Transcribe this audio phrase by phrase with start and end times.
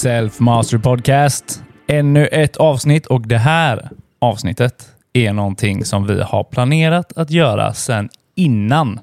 [0.00, 1.62] Self Mastery Podcast.
[1.88, 7.74] Ännu ett avsnitt och det här avsnittet är någonting som vi har planerat att göra
[7.74, 9.00] sedan innan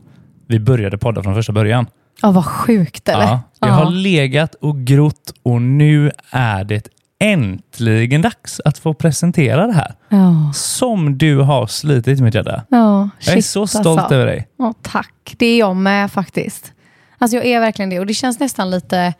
[0.47, 1.85] vi började podda från första början.
[2.21, 3.23] Ja, vad sjukt eller?
[3.23, 6.87] Ja, det har legat och grott och nu är det
[7.20, 9.93] äntligen dags att få presentera det här.
[10.09, 12.63] Ja, Som du har slitit mitt hjärta.
[12.70, 14.15] ja Jag är så stolt alltså.
[14.15, 14.48] över dig.
[14.57, 15.35] Ja, tack.
[15.37, 16.73] Det är jag med faktiskt.
[17.17, 19.13] Alltså jag är verkligen det och det känns nästan lite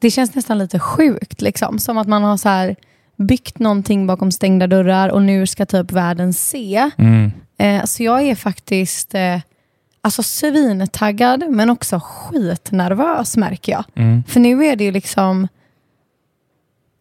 [0.00, 1.42] det känns nästan lite sjukt.
[1.42, 1.78] Liksom.
[1.78, 2.76] Som att man har så här
[3.16, 6.90] byggt någonting bakom stängda dörrar och nu ska typ världen se.
[6.98, 7.32] Mm.
[7.58, 9.40] Eh, så jag är faktiskt eh,
[10.00, 13.84] alltså svintaggad men också skitnervös märker jag.
[13.94, 14.24] Mm.
[14.28, 15.48] För nu är det ju liksom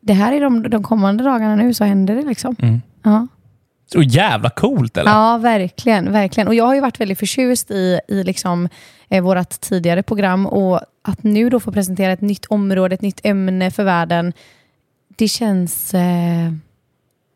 [0.01, 2.55] det här är de, de kommande dagarna nu så händer det liksom.
[2.59, 2.81] Mm.
[3.03, 3.27] Ja.
[3.91, 5.11] Så jävla coolt eller?
[5.11, 6.11] Ja, verkligen.
[6.11, 6.47] verkligen.
[6.47, 8.69] Och Jag har ju varit väldigt förtjust i, i liksom,
[9.09, 13.19] eh, vårt tidigare program och att nu då få presentera ett nytt område, ett nytt
[13.23, 14.33] ämne för världen.
[15.17, 16.51] Det känns, eh,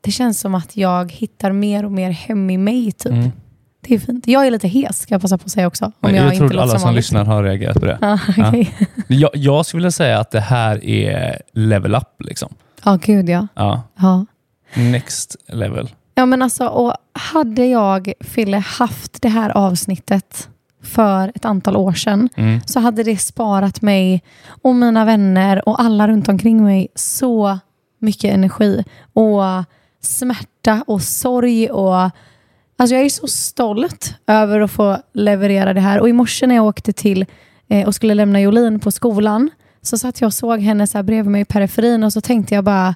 [0.01, 2.91] det känns som att jag hittar mer och mer hem i mig.
[2.91, 3.11] Typ.
[3.11, 3.31] Mm.
[3.87, 4.27] Det är fint.
[4.27, 5.85] Jag är lite hes, ska jag passa på att säga också.
[5.85, 6.95] Om Men jag, jag, tror att alla som vanligt.
[6.95, 7.97] lyssnar har reagerat på det.
[8.01, 8.75] Ja, okej.
[9.07, 12.07] Jag, jag skulle vilja säga att det här är level up.
[12.19, 12.53] Liksom.
[12.83, 13.47] Ja, gud ja.
[13.55, 13.83] Ja.
[13.99, 14.25] ja.
[14.73, 15.89] Next level.
[16.21, 20.49] Ja, men alltså, och hade jag, Fille, haft det här avsnittet
[20.83, 22.59] för ett antal år sedan Mm.
[22.65, 24.23] så hade det sparat mig
[24.63, 27.59] och mina vänner och alla runt omkring mig så
[27.99, 28.83] mycket energi
[29.13, 29.41] och
[30.01, 31.69] smärta och sorg.
[31.69, 31.95] Och,
[32.77, 35.99] alltså jag är så stolt över att få leverera det här.
[35.99, 37.25] Och i morse när jag åkte till
[37.69, 39.49] eh, och skulle lämna Jolin på skolan
[39.81, 42.55] så satt jag och såg henne så här bredvid mig i periferin och så tänkte
[42.55, 42.95] jag bara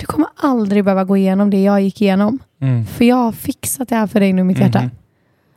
[0.00, 2.38] du kommer aldrig behöva gå igenom det jag gick igenom.
[2.62, 2.86] Mm.
[2.86, 4.80] För jag har fixat det här för dig nu, mitt hjärta.
[4.80, 4.90] Mhm.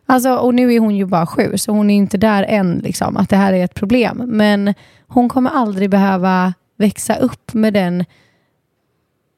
[0.06, 3.18] Alltså, och nu är hon ju bara sju, så hon är inte där än, liksom,
[3.18, 4.22] att det här är ett problem.
[4.26, 4.74] Men
[5.08, 8.06] hon kommer aldrig behöva växa upp med den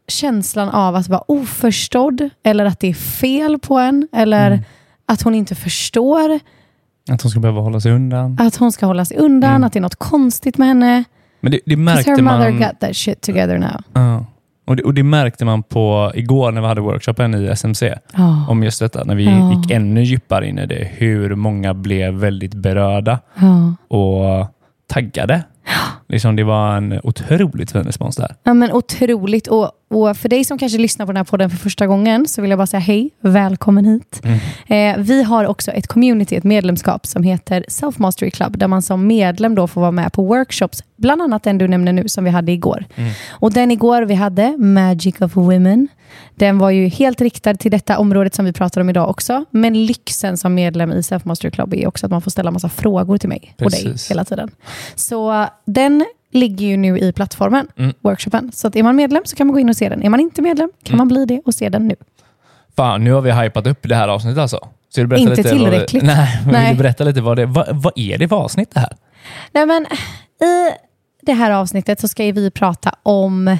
[0.08, 4.60] känslan av att vara oförstådd, eller att det är fel på en, eller Mm.
[5.06, 6.40] att hon inte förstår,
[7.10, 8.38] Att hon ska behöva hålla sig undan.
[8.40, 9.64] att hon ska hålla sig undan, Mm.
[9.64, 11.04] att det är något konstigt med henne.
[11.42, 12.60] Men det, det märkte her mother man...
[12.60, 13.82] got that shit together now.
[13.94, 14.26] Ja.
[14.66, 17.94] Och, det, och det märkte man på igår när vi hade workshopen i SMC.
[18.16, 19.54] Ja, Om just detta, när vi Ja.
[19.54, 20.88] gick ännu djupare in i det.
[20.98, 23.74] Hur många blev väldigt berörda ja.
[23.98, 24.48] och
[24.88, 25.44] taggade.
[26.08, 28.36] Liksom det var en otroligt fin respons där.
[28.44, 29.48] Ja, men otroligt.
[29.48, 32.42] Och, och för dig som kanske lyssnar på den här podden för första gången så
[32.42, 34.22] vill jag bara säga hej, välkommen hit.
[34.68, 38.82] Eh, vi har också ett community, ett medlemskap som heter Self Mastery Club där man
[38.82, 42.24] som medlem då får vara med på workshops, bland annat den du nämner nu som
[42.24, 42.86] vi hade igår.
[43.30, 45.88] Och den igår vi hade, Magic of Women,
[46.36, 49.46] den var ju helt riktad till detta området som vi pratar om idag också.
[49.50, 52.70] Men lyxen som medlem i Self Mastery Club är också att man får ställa massa
[52.70, 54.12] frågor till mig och dig Precis.
[54.12, 54.52] hela tiden.
[54.96, 57.94] Så den ligger ju nu i plattformen, Mm.
[58.02, 58.52] workshopen.
[58.52, 60.04] Så att är man medlem så kan man gå in och se den.
[60.04, 60.98] Är man inte medlem kan Mm.
[60.98, 61.96] man bli det och se den nu.
[62.76, 64.60] Fan, nu har vi hypat upp det här avsnittet alltså.
[64.90, 66.04] Så du berätta Inte lite vad det- tillräckligt.
[66.16, 66.68] nej, men Nej.
[66.68, 68.96] vill du berätta lite vad det vad, vad är det för avsnitt det här?
[69.52, 69.86] Nej, men
[70.50, 70.72] I
[71.22, 73.58] det här avsnittet så ska vi prata om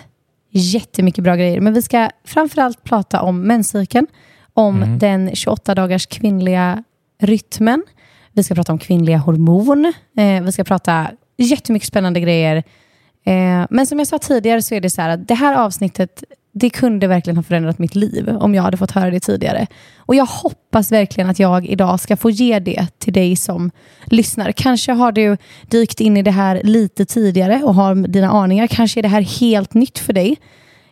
[0.52, 1.62] jättemycket bra grejer.
[1.62, 4.08] Men vi ska framförallt prata om menscykeln,
[4.54, 5.00] om Mm.
[5.00, 6.84] den 28 dagars kvinnliga
[7.22, 7.84] rytmen.
[8.32, 9.94] Vi ska prata om kvinnliga hormon.
[10.18, 11.08] Eh, vi ska prata
[11.38, 12.56] jättemycket spännande grejer.
[13.26, 16.24] Eh, men som jag sa tidigare så är det så här att det här avsnittet
[16.58, 19.68] det kunde verkligen ha förändrat mitt liv om jag hade fått höra det tidigare.
[19.98, 23.72] Och jag hoppas verkligen att jag idag ska få ge det till dig som
[24.06, 24.52] lyssnar.
[24.52, 25.38] Kanske har du
[25.70, 28.68] dykt in i det här lite tidigare och har dina aningar.
[28.68, 30.38] Kanske är det här helt nytt för dig.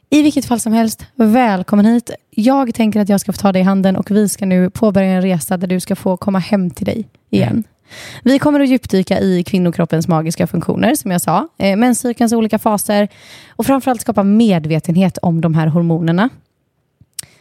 [0.10, 2.12] I vilket fall som helst, välkommen hit.
[2.30, 5.10] Jag tänker att jag ska få ta dig i handen och vi ska nu påbörja
[5.10, 7.64] en resa där du ska få komma hem till dig igen.
[8.24, 13.08] Vi kommer att djupdyka i kvinnokroppens magiska funktioner, som jag sa, eh, menscykelns olika faser
[13.56, 16.30] och framförallt skapa medvetenhet om de här hormonerna.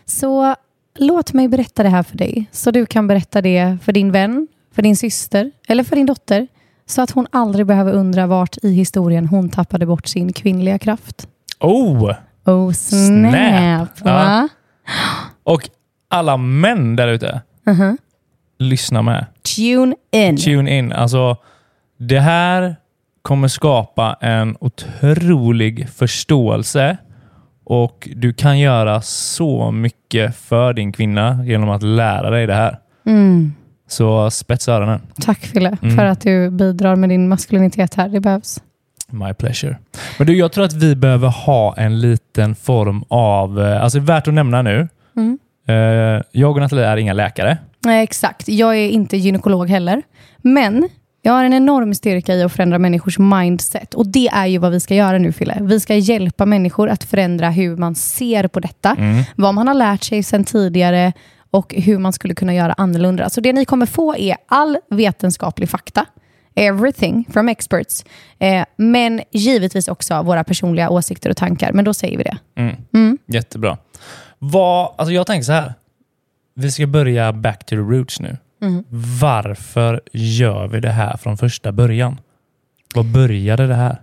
[0.05, 0.55] Så
[0.99, 4.49] låt mig berätta det här för dig, så du kan berätta det för din vän,
[4.75, 6.47] för din syster eller för din dotter,
[6.87, 11.29] så att hon aldrig behöver undra vart i historien hon tappade bort sin kvinnliga kraft.
[11.61, 12.13] Oh!
[12.45, 13.33] Oh snap!
[13.97, 14.01] Snap.
[14.01, 14.49] Va?
[15.45, 15.69] Och
[16.11, 17.99] alla män där ute, Mhm.
[18.63, 19.27] Lyssna med.
[19.57, 20.37] Tune in.
[20.37, 20.93] Tune in.
[20.93, 21.37] Alltså,
[21.99, 22.77] det här
[23.23, 26.97] kommer skapa en otrolig förståelse
[27.65, 32.79] och du kan göra så mycket för din kvinna genom att lära dig det här.
[33.07, 33.53] Mm.
[33.89, 35.01] Så spetsa öronen.
[35.21, 35.97] Tack Fille Mm.
[35.97, 38.09] för att du bidrar med din maskulinitet här.
[38.09, 38.63] Det behövs.
[39.11, 39.77] My pleasure.
[40.19, 43.61] Men du, jag tror att vi behöver ha en liten form av...
[43.63, 44.89] eh, Alltså värt att nämna nu.
[45.17, 45.39] Mm.
[45.69, 45.75] Eh,
[46.33, 47.59] Jag och Nathalie är inga läkare.
[47.85, 48.49] Nej, exakt.
[48.49, 50.03] Jag är inte gynekolog heller.
[50.43, 50.89] Men
[51.23, 53.95] jag har en enorm styrka i att förändra människors mindset.
[53.95, 55.59] Och det är ju vad vi ska göra nu, Fille.
[55.61, 58.97] Vi ska hjälpa människor att förändra hur man ser på detta.
[58.99, 59.23] Mm.
[59.37, 61.13] Vad man har lärt sig sedan tidigare
[61.51, 63.31] och hur man skulle kunna göra annorlunda.
[63.31, 66.07] Så det ni kommer få är all vetenskaplig fakta.
[66.55, 68.05] Everything from experts.
[68.39, 71.73] Eh, men givetvis också våra personliga åsikter och tankar.
[71.73, 72.37] Men då säger vi det.
[72.57, 72.77] Mm.
[72.95, 73.19] Mm.
[73.27, 73.79] Jättebra.
[74.45, 75.75] Vad, alltså jag tänker så här.
[76.55, 78.37] Vi ska börja back to the roots nu.
[78.63, 78.85] Mm.
[79.21, 82.21] Varför gör vi det här från första början?
[82.95, 83.97] Vad började det här?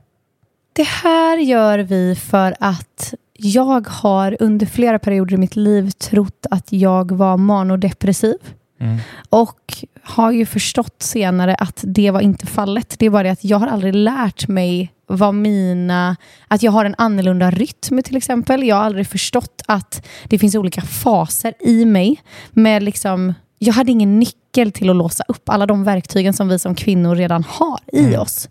[0.73, 6.45] Det här gör vi för att jag har under flera perioder i mitt liv trott
[6.51, 8.37] att jag var manodepressiv.
[8.79, 8.97] Mm.
[9.29, 12.95] Och har ju förstått senare att det var inte fallet.
[12.99, 16.15] Det är bara det att jag har aldrig lärt mig vad mina...
[16.47, 18.63] Att jag har en annorlunda rytm till exempel.
[18.63, 22.21] Jag har aldrig förstått att det finns olika faser i mig.
[22.51, 26.59] Med liksom, jag hade ingen nyckel till att låsa upp alla de verktygen som vi
[26.59, 28.19] som kvinnor redan har i Mm.
[28.21, 28.49] oss.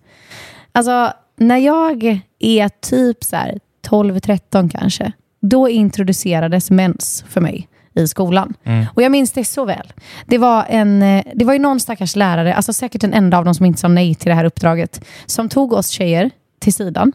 [0.72, 3.58] Alltså, när jag är typ så här
[3.88, 8.54] 12-13 kanske, då introducerades mens för mig i skolan.
[8.64, 8.86] Mm.
[8.94, 9.92] Och jag minns det så väl.
[10.26, 13.44] Det var, en, eh, det var ju någon stackars lärare, alltså säkert den enda av
[13.44, 16.30] dem som inte sa nej till det här uppdraget, som tog oss tjejer
[16.60, 17.12] till sidan,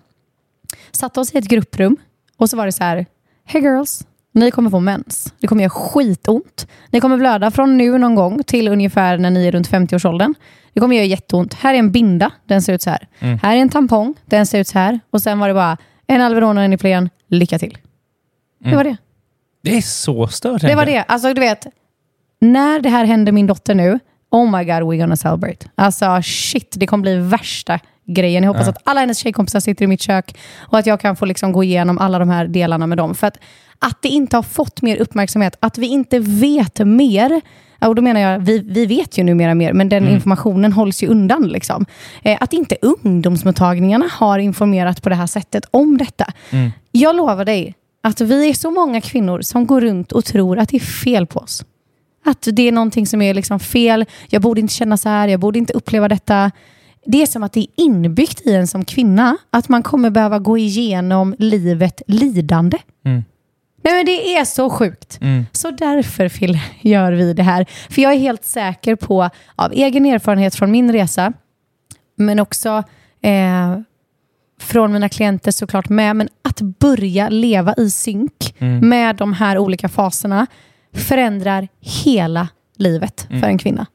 [0.92, 1.98] satte oss i ett grupprum
[2.38, 3.06] och så var det så här,
[3.46, 5.34] Hey girls, ni kommer få mens.
[5.40, 6.68] Det kommer göra skitont.
[6.90, 10.34] Ni kommer blöda från nu någon gång till ungefär när ni är runt 50-årsåldern.
[10.74, 11.54] Det kommer göra jätteont.
[11.54, 13.08] Här är en binda, den ser ut så här.
[13.20, 13.40] Mm.
[13.44, 15.00] Här är en tampong, den ser ut så här.
[15.10, 15.78] Och sen var det bara
[16.08, 17.78] en Alvedon och en Ipren, lycka till.
[18.60, 18.78] Det Mm.
[18.78, 18.98] var det.
[19.64, 20.62] Det är så stört.
[20.62, 21.04] Det var det.
[21.08, 21.68] Alltså du vet,
[22.42, 24.00] när det här hände min dotter nu,
[24.32, 25.68] oh my god, we're gonna celebrate.
[25.76, 28.44] Alltså shit, det kommer bli värsta grejen.
[28.44, 28.72] Jag hoppas Ja.
[28.72, 31.64] att alla hennes tjejkompisar sitter i mitt kök och att jag kan få liksom gå
[31.64, 33.16] igenom alla de här delarna med dem.
[33.16, 33.38] För att,
[33.80, 37.42] att det inte har fått mer uppmärksamhet, att vi inte vet mer,
[37.82, 40.16] och då menar jag, vi, vi vet ju numera mer, men den Mm.
[40.16, 41.48] informationen hålls ju undan.
[41.48, 41.86] Liksom.
[42.24, 46.26] Eh, att inte ungdomsmottagningarna har informerat på det här sättet om detta.
[46.52, 46.72] Mm.
[46.92, 50.70] Jag lovar dig att vi är så många kvinnor som går runt och tror att
[50.70, 51.66] det är fel på oss.
[52.26, 54.06] Att det är någonting som är liksom fel.
[54.30, 55.28] Jag borde inte känna så här.
[55.28, 56.52] Jag borde inte uppleva detta.
[57.06, 60.40] Det är som att det är inbyggt i en som kvinna att man kommer behöva
[60.40, 62.78] gå igenom livet lidande.
[63.06, 63.24] Mm.
[63.84, 65.18] Nej, men det är så sjukt.
[65.22, 65.46] Mm.
[65.52, 67.66] Så därför Phil, gör vi det här.
[67.90, 71.34] För jag är helt säker på, av egen erfarenhet från min resa,
[72.16, 72.84] men också
[73.22, 73.80] eh,
[74.64, 78.90] från mina klienter såklart med, men att börja leva i synk Mm.
[78.90, 80.48] med de här olika faserna
[80.96, 83.42] förändrar hela livet Mm.
[83.42, 83.86] för en kvinna.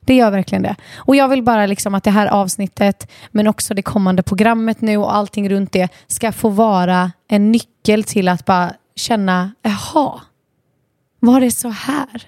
[0.00, 0.76] Det gör verkligen det.
[0.96, 4.96] Och jag vill bara liksom att det här avsnittet, men också det kommande programmet nu
[4.96, 10.20] och allting runt det, ska få vara en nyckel till att bara känna, jaha,
[11.20, 12.22] var det så här?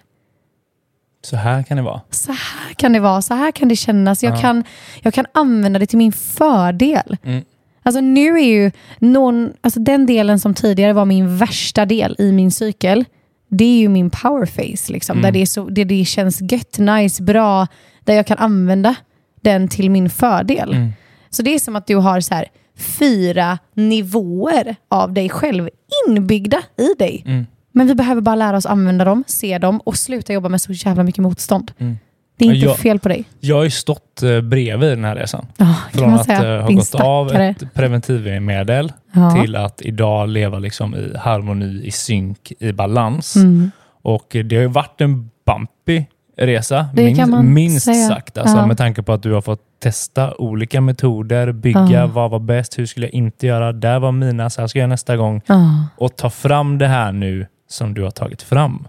[1.25, 2.01] Så här kan det vara.
[2.11, 4.23] Så här kan det vara, så här kan det kännas.
[4.23, 4.41] Jag, Ja.
[4.41, 4.65] kan,
[5.03, 7.17] jag kan använda det till min fördel.
[7.23, 7.45] Mm.
[7.83, 12.33] Alltså nu är ju någon, alltså den delen som tidigare var min värsta del i
[12.33, 13.05] min cykel,
[13.49, 14.93] det är ju min powerface.
[14.93, 15.23] Liksom, Mm.
[15.23, 17.67] där, det är så, det, det känns gött, nice, bra,
[18.05, 18.95] där jag kan använda
[19.43, 20.73] den till min fördel.
[20.75, 20.91] Mm.
[21.31, 22.47] Så det är som att du har så här
[22.77, 25.69] fyra nivåer av dig själv
[26.09, 27.23] inbyggda i dig.
[27.27, 27.47] Mm.
[27.73, 30.73] Men vi behöver bara lära oss använda dem, se dem och sluta jobba med så
[30.73, 31.73] jävla mycket motstånd.
[31.79, 31.99] Mm.
[32.47, 33.25] Det är inte jag- fel på dig.
[33.41, 35.47] Jag har ju stått eh, bredvid den här resan.
[35.57, 36.55] Ja, Från att säga.
[36.57, 39.31] eh, ha gått av ett preventivmedel Ja.
[39.43, 43.37] till att idag leva liksom i harmoni, i synk, i balans.
[43.37, 43.71] Mm.
[44.03, 46.05] Och det har ju varit en bumpy
[46.37, 48.39] resa, minst, minst sagt.
[48.39, 48.67] Alltså, Ja.
[48.67, 52.07] Med tanke på att du har fått testa olika metoder, bygga Ja.
[52.07, 54.83] vad var bäst, hur skulle jag inte göra, där var mina, så här ska jag
[54.83, 55.43] göra nästa gång.
[55.47, 55.85] Ja.
[55.97, 58.87] Och ta fram det här nu som du har tagit fram.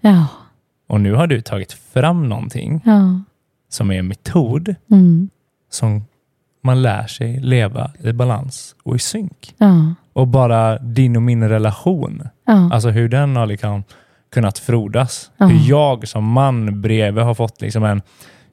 [0.89, 3.19] Och nu har du tagit fram någonting Ja.
[3.71, 5.29] Som är en metod Mm.
[5.69, 6.05] som
[6.63, 9.55] man lär sig leva i balans och i synk.
[9.57, 9.93] Ja.
[10.13, 12.69] Och bara din och min relation, Ja.
[12.73, 13.83] alltså hur den har liksom
[14.33, 15.31] kunnat frodas.
[15.37, 15.45] Ja.
[15.45, 18.01] Hur jag som man bredvid har fått liksom en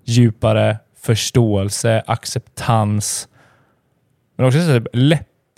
[0.04, 3.28] djupare förståelse, acceptans,
[4.36, 4.86] men också så här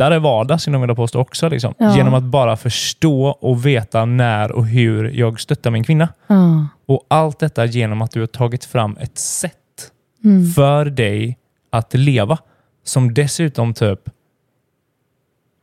[0.00, 1.49] lättare vardag, skulle jag vilja påstå också.
[1.49, 1.75] Liksom.
[1.78, 1.97] Ja.
[1.97, 6.09] Genom att bara förstå och veta när och hur jag stöttar min kvinna.
[6.26, 6.66] Ja.
[6.87, 9.54] Och allt detta genom att du har tagit fram ett sätt
[10.25, 10.50] Mm.
[10.50, 11.38] för dig
[11.73, 12.38] att leva
[12.85, 14.00] som dessutom typ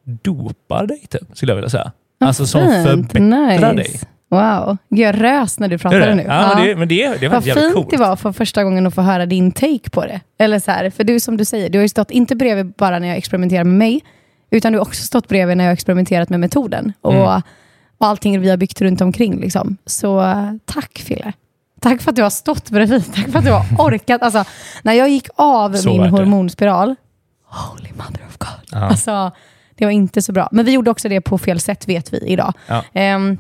[0.04, 1.92] dopar dig, typ, skulle jag vilja säga.
[2.20, 3.12] Vad Alltså som fint.
[3.12, 3.92] förbättrar nice.
[3.92, 4.00] dig.
[4.30, 4.78] Wow.
[4.88, 6.16] Jag rös när du pratade det?
[6.16, 6.24] nu.
[6.28, 7.90] Ja, Men det, men det, det var Vad fint coolt.
[7.90, 10.22] det var för första gången att få höra din take på det.
[10.40, 13.00] Eller så här, för du som du säger, du har ju stått inte bredvid bara
[13.00, 14.02] när jag experimenterar med mig,
[14.50, 16.94] utan du har också stått bredvid när jag har experimenterat med metoden.
[17.02, 17.42] Och, Mm.
[17.98, 19.40] och allting vi har byggt runt omkring.
[19.40, 19.78] Liksom.
[19.86, 21.34] Så eh, tack Fille.
[21.82, 23.14] Tack för att du har stått bredvid.
[23.14, 24.22] Tack för att du har orkat.
[24.22, 24.44] Alltså,
[24.84, 26.96] när jag gick av Så min hormonspiral,
[27.46, 28.50] holy mother of God.
[28.72, 28.78] Ja.
[28.78, 29.32] Alltså,
[29.76, 30.50] det var inte så bra.
[30.52, 32.54] Men vi gjorde också det på fel sätt vet vi idag.
[32.68, 32.84] Ja.
[32.94, 33.38] Ehm,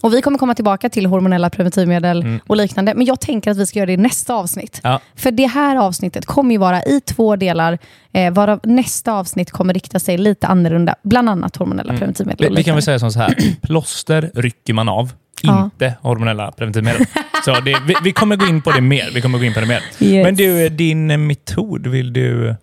[0.00, 2.40] och Vi kommer komma tillbaka till hormonella preventivmedel Mm.
[2.46, 2.94] och liknande.
[2.94, 4.80] Men jag tänker att vi ska göra det i nästa avsnitt.
[4.82, 5.00] Ja.
[5.14, 7.78] För det här avsnittet kommer ju vara i två delar,
[8.12, 10.94] eh, varav nästa avsnitt kommer rikta sig lite annorlunda.
[11.02, 12.48] Bland annat hormonella preventivmedel.
[12.50, 15.64] Vi, vi kan väl säga så här, plåster rycker man av, Ja.
[15.64, 17.06] inte hormonella preventivmedel.
[17.44, 19.10] Så det, vi, vi kommer gå in på det mer.
[19.14, 19.82] Vi kommer gå in på det mer.
[20.00, 20.24] Yes.
[20.24, 22.54] Men du, din metod, vill du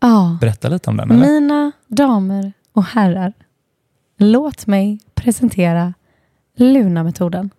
[0.00, 0.38] Ja.
[0.40, 1.10] berätta lite om den?
[1.10, 1.26] Eller?
[1.26, 3.32] Mina damer och herrar,
[4.18, 5.94] låt mig presentera
[6.62, 7.50] Luna-metoden.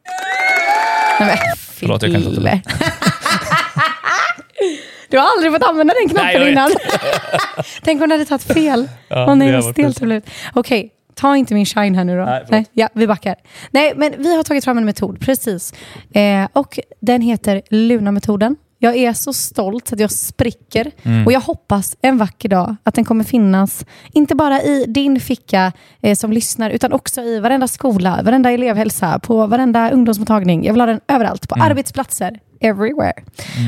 [1.19, 2.59] Nej, men, Förlåt, jag kan inte låta.
[5.09, 6.51] Du har aldrig fått använda den Nej, knappen vet.
[6.51, 6.71] innan.
[7.83, 8.89] Tänk om du hade tagit fel.
[9.07, 10.29] Ja, nej, har varit stelt.
[10.53, 12.25] Okej, ta inte min shine här nu då.
[12.25, 12.69] Nej, förlåt.
[12.73, 13.35] ja, vi backar.
[13.71, 15.73] Nej, men vi har tagit fram en metod, precis.
[16.13, 18.55] Eh, och den heter Luna-metoden.
[18.83, 21.25] Jag är så stolt att jag spricker Mm.
[21.25, 25.71] och jag hoppas en vacker dag att den kommer finnas, inte bara i din ficka
[26.01, 30.65] eh, som lyssnar, utan också i varenda skola, varenda elevhälsa, på varenda ungdomsmottagning.
[30.65, 33.13] Jag vill ha den överallt, på arbetsplatser, everywhere.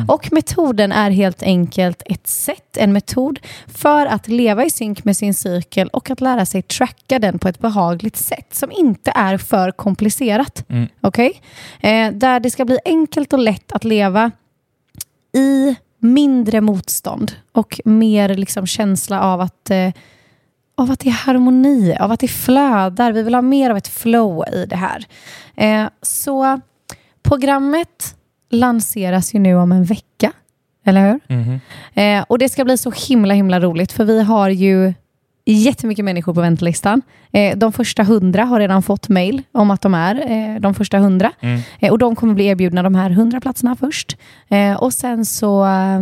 [0.08, 5.18] Och metoden är helt enkelt ett sätt, en metod för att leva i synk med
[5.18, 9.38] sin cykel och att lära sig tracka den på ett behagligt sätt som inte är
[9.38, 10.66] för komplicerat.
[10.70, 10.88] Mm.
[11.02, 11.42] Okej?
[11.82, 14.32] Eh, där det ska bli enkelt och lätt att leva
[15.36, 19.92] i mindre motstånd och mer liksom känsla av att, eh,
[20.76, 23.12] av att det är harmoni, av att det flödar.
[23.12, 25.06] Vi vill ha mer av ett flow i det här.
[25.56, 26.62] Eh, så
[27.24, 28.16] programmet
[28.50, 30.32] lanseras ju nu om en vecka,
[30.86, 31.20] eller hur?
[31.36, 31.60] Mhm.
[31.94, 34.94] Eh, och det ska bli så himla himla roligt för vi har ju
[35.54, 37.02] jättemycket människor på väntelistan.
[37.32, 40.98] Eh, de första hundra har redan fått mail om att de är eh, de första
[40.98, 41.32] hundra.
[41.40, 41.62] Mm.
[41.80, 44.18] Eh, och de kommer bli erbjudna de här hundra platserna först.
[44.50, 46.02] Eh, och sen så, eh,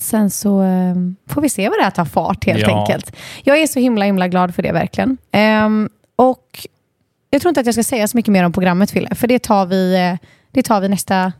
[0.00, 0.94] sen så eh,
[1.28, 2.80] får vi se vad det här tar fart helt Ja.
[2.80, 3.16] enkelt.
[3.44, 5.16] Jag är så himla himla glad för det verkligen.
[5.32, 6.66] Ehm, och
[7.30, 9.38] jag tror inte att jag ska säga så mycket mer om programmet Fille, för det
[9.42, 10.16] tar vi,
[10.52, 11.32] det tar vi nästa,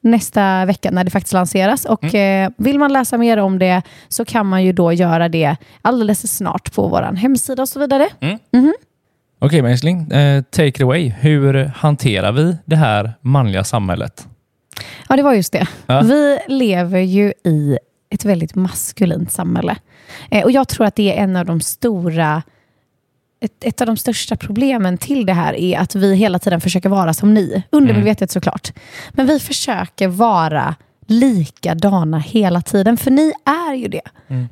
[0.00, 1.84] nästa vecka när det faktiskt lanseras.
[1.84, 5.56] Och eh, vill man läsa mer om det så kan man ju då göra det
[5.82, 8.08] alldeles snart på vår hemsida och så vidare.
[9.38, 10.10] Okej, men älskling.
[10.10, 11.12] Eh, take it away.
[11.20, 14.26] Hur hanterar vi det här manliga samhället?
[15.08, 15.66] Ja, det var just det.
[15.86, 16.00] Ja.
[16.00, 17.78] Vi lever ju i
[18.10, 19.76] ett väldigt maskulint samhälle.
[20.30, 22.42] Eh, och jag tror att det är en av de stora
[23.40, 26.88] ett, ett av de största problemen till det här är att vi hela tiden försöker
[26.88, 27.62] vara som ni.
[27.70, 28.72] Undermedvetet såklart.
[29.10, 30.74] Men vi försöker vara
[31.06, 32.96] likadana hela tiden.
[32.96, 34.00] För ni är ju det.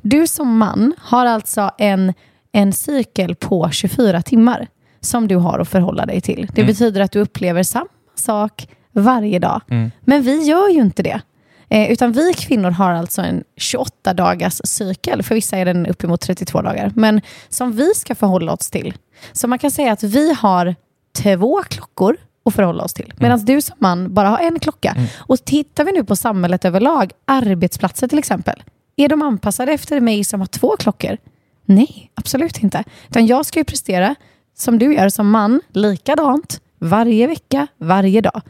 [0.01, 2.13] Du som man har alltså en,
[2.51, 4.67] en cykel på 24 timmar
[5.01, 6.47] som du har att förhålla dig till.
[6.53, 9.61] Det betyder att du upplever samma sak varje dag.
[9.99, 11.21] Men vi gör ju inte det.
[11.69, 15.23] Eh, utan vi kvinnor har alltså en 28 dagars cykel.
[15.23, 16.91] För vissa är den uppemot 32 dagar.
[16.95, 18.93] Men som vi ska förhålla oss till.
[19.31, 20.75] Så man kan säga att vi har
[21.17, 23.13] två klockor att förhålla oss till.
[23.17, 24.95] Medan du som man bara har en klocka.
[25.17, 28.63] Och tittar vi nu på samhället överlag, arbetsplatser till exempel.
[28.95, 31.17] Är de anpassade efter mig som har två klockor?
[31.65, 32.83] Nej, absolut inte.
[33.09, 34.15] Utan jag ska ju prestera,
[34.57, 38.41] som du gör som man, likadant varje vecka, varje dag.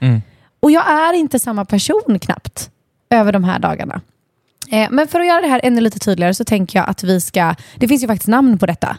[0.60, 2.70] Och jag är inte samma person knappt
[3.10, 4.02] över de här dagarna.
[4.72, 7.22] Eh, men för att göra det här ännu lite tydligare så tänker jag att vi
[7.22, 7.56] ska...
[7.76, 8.98] Det finns ju faktiskt namn på detta.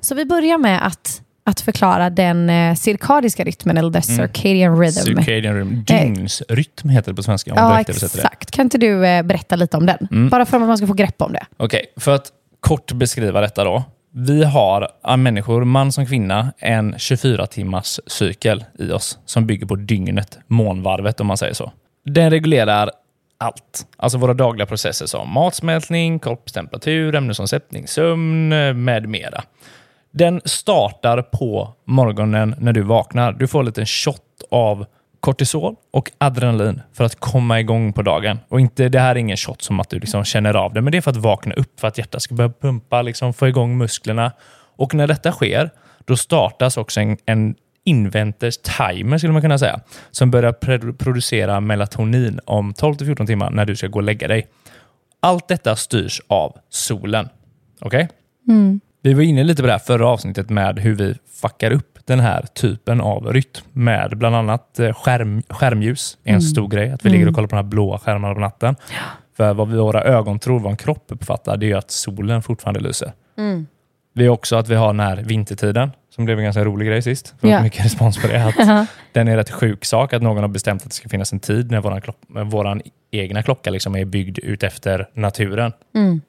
[0.00, 4.92] Så vi börjar med att, att förklara den eh, cirkadiska rytmen, eller the circadian rhythm.
[4.92, 5.84] Circadian rhythm.
[5.84, 7.52] Dygnsrytm heter det på svenska.
[7.56, 8.50] Ja, exakt.
[8.50, 10.28] Kan inte du eh, berätta lite om den?
[10.30, 11.46] Bara för att man ska få grepp om det.
[11.56, 12.26] Okej, för att
[12.60, 13.84] kort beskriva detta då.
[14.12, 20.38] Vi har människor, man som kvinna, en 24-timmars cykel i oss som bygger på dygnet,
[20.46, 21.72] månvarvet om man säger så.
[22.04, 22.90] Den reglerar
[23.40, 23.86] allt.
[23.96, 29.42] Alltså våra dagliga processer som matsmältning, kroppstemperatur, ämnesomsättning, sömn eh, med mera.
[30.10, 33.32] Den startar på morgonen när du vaknar.
[33.32, 34.86] Du får en liten shot av
[35.20, 38.38] kortisol och adrenalin för att komma igång på dagen.
[38.48, 40.92] Och inte, Det här är ingen shot som att du liksom känner av det, men
[40.92, 43.78] det är för att vakna upp, för att hjärtat ska börja pumpa, liksom få igång
[43.78, 44.32] musklerna.
[44.76, 45.70] Och när detta sker,
[46.04, 51.60] då startas också en, en inventers timer, skulle man kunna säga, som börjar produ- producera
[51.60, 54.46] melatonin om 12-14 timmar när du ska gå och lägga dig.
[55.20, 57.28] Allt detta styrs av solen.
[57.80, 58.08] Okej?
[58.48, 58.80] Mm.
[59.02, 62.20] Vi var inne lite på det här förra avsnittet med hur vi fuckar upp den
[62.20, 66.18] här typen av rytm med bland annat eh, skärm, skärmljus.
[66.24, 66.90] är en stor grej.
[66.90, 68.76] Att vi ligger och kollar på de här blåa skärmarna på natten.
[69.36, 73.12] För vad våra ögon tror vad en kropp uppfattar, det är att solen fortfarande lyser.
[73.38, 73.66] Mm.
[74.14, 77.02] Vi är också att vi har den här vintertiden, som blev en ganska rolig grej
[77.02, 77.34] sist.
[77.42, 77.62] Har Ja.
[77.62, 78.44] mycket respons på det.
[78.44, 81.40] Att den är rätt sjuk sak, att någon har bestämt att det ska finnas en
[81.40, 82.02] tid när vår,
[82.44, 85.72] våran egna klocka liksom är byggd ut efter naturen.
[85.94, 86.20] Mm.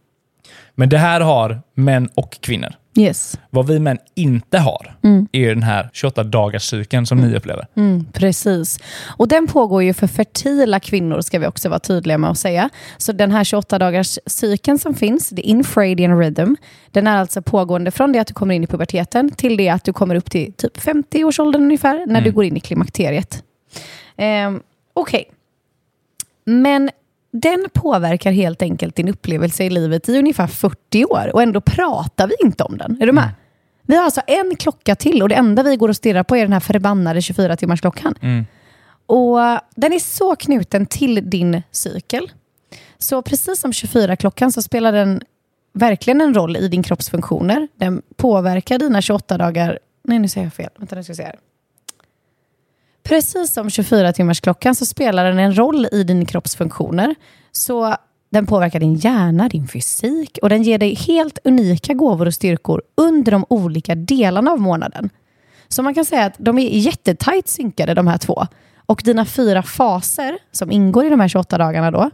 [0.75, 2.73] Men det här har män och kvinnor.
[2.98, 3.39] Yes.
[3.50, 5.27] Vad vi män inte har Mm.
[5.31, 7.67] är den här 28 dagars cykeln som ni upplever.
[7.75, 8.79] Mm, precis.
[9.17, 12.69] Och den pågår ju för fertila kvinnor, ska vi också vara tydliga med att säga.
[12.98, 16.55] Så den här 28-dagars cykeln som finns, det är infradian rhythm,
[16.91, 19.83] den är alltså pågående från det att du kommer in i puberteten till det att
[19.83, 23.43] du kommer upp till typ 50-årsåldern ungefär, när du går in i klimakteriet.
[24.17, 24.62] Ehm,
[24.93, 25.25] Okej.
[26.45, 26.89] Men
[27.31, 32.27] den påverkar helt enkelt din upplevelse i livet i ungefär 40 år och ändå pratar
[32.27, 33.01] vi inte om den.
[33.01, 33.29] Är du med?
[33.83, 36.41] Vi har alltså en klocka till och det enda vi går och stirrar på är
[36.41, 38.15] den här förbannade 24-timmarsklockan.
[38.21, 38.45] Mm.
[39.05, 39.39] Och
[39.75, 42.31] Den är så knuten till din cykel.
[42.97, 45.21] Så precis som 24-klockan så spelar den
[45.73, 47.67] verkligen en roll i din kropps funktioner.
[47.75, 49.79] Den påverkar dina 28 dagar...
[50.03, 50.69] Nej, nu säger jag fel.
[50.77, 51.35] Vänta, nu ska jag se här.
[53.03, 57.15] Precis som 24-timmarsklockan så spelar den en roll i din kropps funktioner.
[57.51, 57.96] Så
[58.29, 62.81] den påverkar din hjärna, din fysik och den ger dig helt unika gåvor och styrkor
[62.98, 65.10] under de olika delarna av månaden.
[65.67, 68.48] Så man kan säga att de är jättetajt synkade de här två.
[68.86, 72.10] Och dina fyra faser som ingår i de här 28 dagarna då,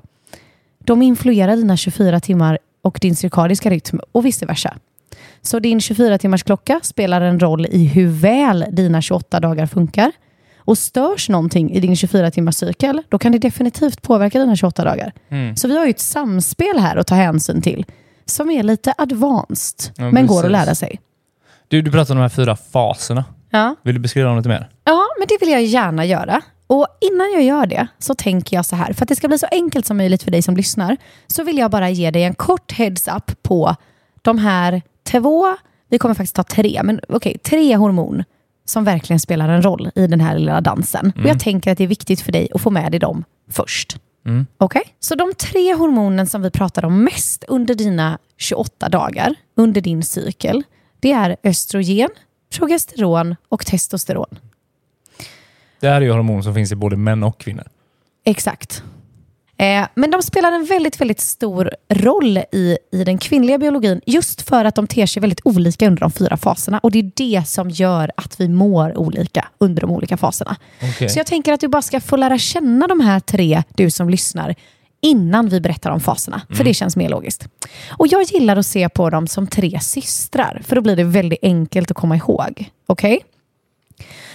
[0.80, 4.78] de influerar dina 24 timmar och din cirkadiska rytm och vice versa.
[5.42, 10.12] Så din 24-timmars klocka spelar en roll i hur väl dina 28 dagar funkar.
[10.68, 15.14] Och störs någonting i din 24-timmars cykel, då kan det definitivt påverka dina 28 dagar.
[15.30, 15.56] Mm.
[15.56, 17.86] Så vi har ju ett samspel här att ta hänsyn till
[18.26, 21.00] som är lite advanced, Ja, men går att lära sig.
[21.68, 23.26] Du, du pratade om de här fyra faserna.
[23.50, 23.76] Ja.
[23.84, 24.70] Vill du beskriva dem lite mer?
[24.84, 26.42] Ja, men det vill jag gärna göra.
[26.68, 29.38] Och innan jag gör det så tänker jag så här, för att det ska bli
[29.38, 32.36] så enkelt som möjligt för dig som lyssnar, så vill jag bara ge dig en
[32.36, 33.76] kort heads-up på
[34.22, 35.58] de här två,
[35.90, 38.24] vi kommer faktiskt ta tre, men okej, tre hormon
[38.70, 41.14] som verkligen spelar en roll i den här lilla dansen.
[41.16, 43.98] Och jag tänker att det är viktigt för dig att få med dig dem först.
[44.26, 44.46] Mm.
[44.58, 44.82] Okej?
[45.00, 50.04] Så de tre hormonen som vi pratar om mest under dina 28 dagar, under din
[50.04, 50.64] cykel,
[51.00, 52.10] det är östrogen,
[52.58, 54.40] progesteron och testosteron.
[55.80, 57.68] Det här är ju hormon som finns i både män och kvinnor.
[58.26, 58.84] Exakt.
[59.60, 64.42] Eh, men de spelar en väldigt, väldigt stor roll i, i den kvinnliga biologin just
[64.42, 66.80] för att de ter sig väldigt olika under de fyra faserna.
[66.80, 70.56] Och det är det som gör att vi mår olika under de olika faserna.
[70.84, 71.10] Okej.
[71.10, 74.10] Så jag tänker att du bara ska få lära känna de här tre, du som
[74.10, 74.56] lyssnar,
[75.02, 76.42] innan vi berättar om faserna.
[76.50, 77.48] För det känns mer logiskt.
[77.90, 81.40] Och jag gillar att se på dem som tre systrar, för då blir det väldigt
[81.42, 82.70] enkelt att komma ihåg.
[82.86, 83.20] Okej?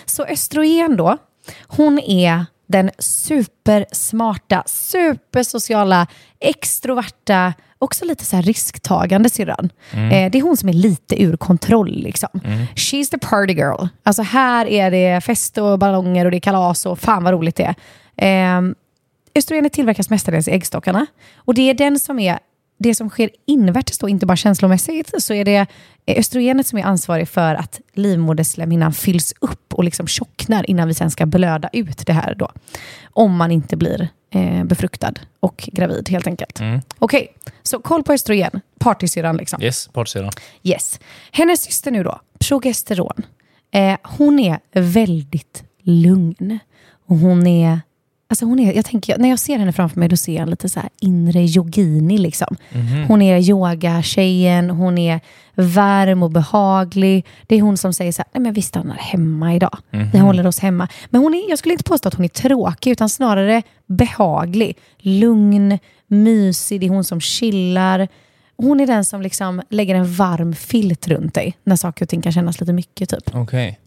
[0.07, 1.19] Så östrogen då,
[1.67, 6.07] hon är den supersmarta, supersociala,
[6.41, 9.71] extroverta, också lite så risktagande syrran.
[9.93, 12.03] Eh, det är hon som är lite ur kontroll.
[12.03, 12.29] Liksom.
[12.77, 13.87] She's the party girl.
[14.03, 17.57] Alltså här är det fest och ballonger och det är kalas och fan vad roligt
[17.57, 17.75] det
[18.17, 18.57] är.
[18.57, 18.63] Eh,
[19.35, 21.07] östrogenet tillverkas mestadels i äggstockarna.
[21.37, 22.39] Och det är den som är
[22.83, 25.67] det som sker invärtes då, inte bara känslomässigt, så är det
[26.07, 31.11] östrogenet som är ansvarig för att livmoderslemhinnan fylls upp och liksom tjocknar innan vi sen
[31.11, 32.51] ska blöda ut det här då.
[33.05, 36.61] Om man inte blir eh, befruktad och gravid helt enkelt.
[36.99, 39.63] Okej, så koll på östrogen, partysyrran liksom.
[39.63, 40.33] Yes, partsyran.
[40.63, 41.01] Yes.
[41.33, 43.23] Hennes syster nu då, progesteron.
[43.71, 46.59] Eh, hon är väldigt lugn.
[47.07, 47.81] Och hon är,
[48.33, 50.69] alltså hon är, jag tänker, när jag ser henne framför mig då ser jag lite
[50.69, 52.57] så här inre yogini liksom.
[53.09, 55.21] Hon är yogatjejen, hon är
[55.55, 57.27] varm och behaglig.
[57.47, 59.79] Det är hon som säger så här, nej men vi stannar hemma idag.
[60.13, 60.89] Vi håller oss hemma.
[61.11, 64.79] Men hon är, jag skulle inte påstå att hon är tråkig utan snarare behaglig.
[64.99, 68.09] Lugn, mysig, det är hon som chillar.
[68.57, 72.23] Hon är den som liksom lägger en varm filt runt dig när saker och ting
[72.23, 73.09] kan kännas lite mycket.
[73.09, 73.35] Typ.
[73.35, 73.79] Okej.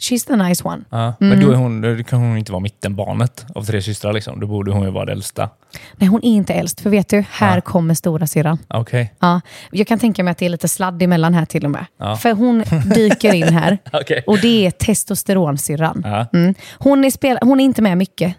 [0.00, 0.84] She's the nice one.
[0.90, 1.14] Ja.
[1.20, 4.12] Men då, är hon, då kan hon inte vara mittenbarnet av tre systrar.
[4.12, 4.40] Liksom.
[4.40, 5.48] Då borde hon ju vara det äldsta.
[5.96, 6.80] Nej, hon är inte äldst.
[6.80, 7.60] För vet du, här Ja.
[7.60, 8.58] kommer stora syrran.
[8.68, 9.14] Okej.
[9.20, 11.86] Ja, jag kan tänka mig att det är lite sladd emellan här till och med.
[11.98, 12.16] Ja.
[12.16, 14.24] För hon dyker in här Okej.
[14.26, 16.02] och det är testosteronsyrran.
[16.04, 16.26] Ja.
[16.32, 16.54] Mm.
[16.78, 18.34] Hon, är spel- hon är inte med mycket,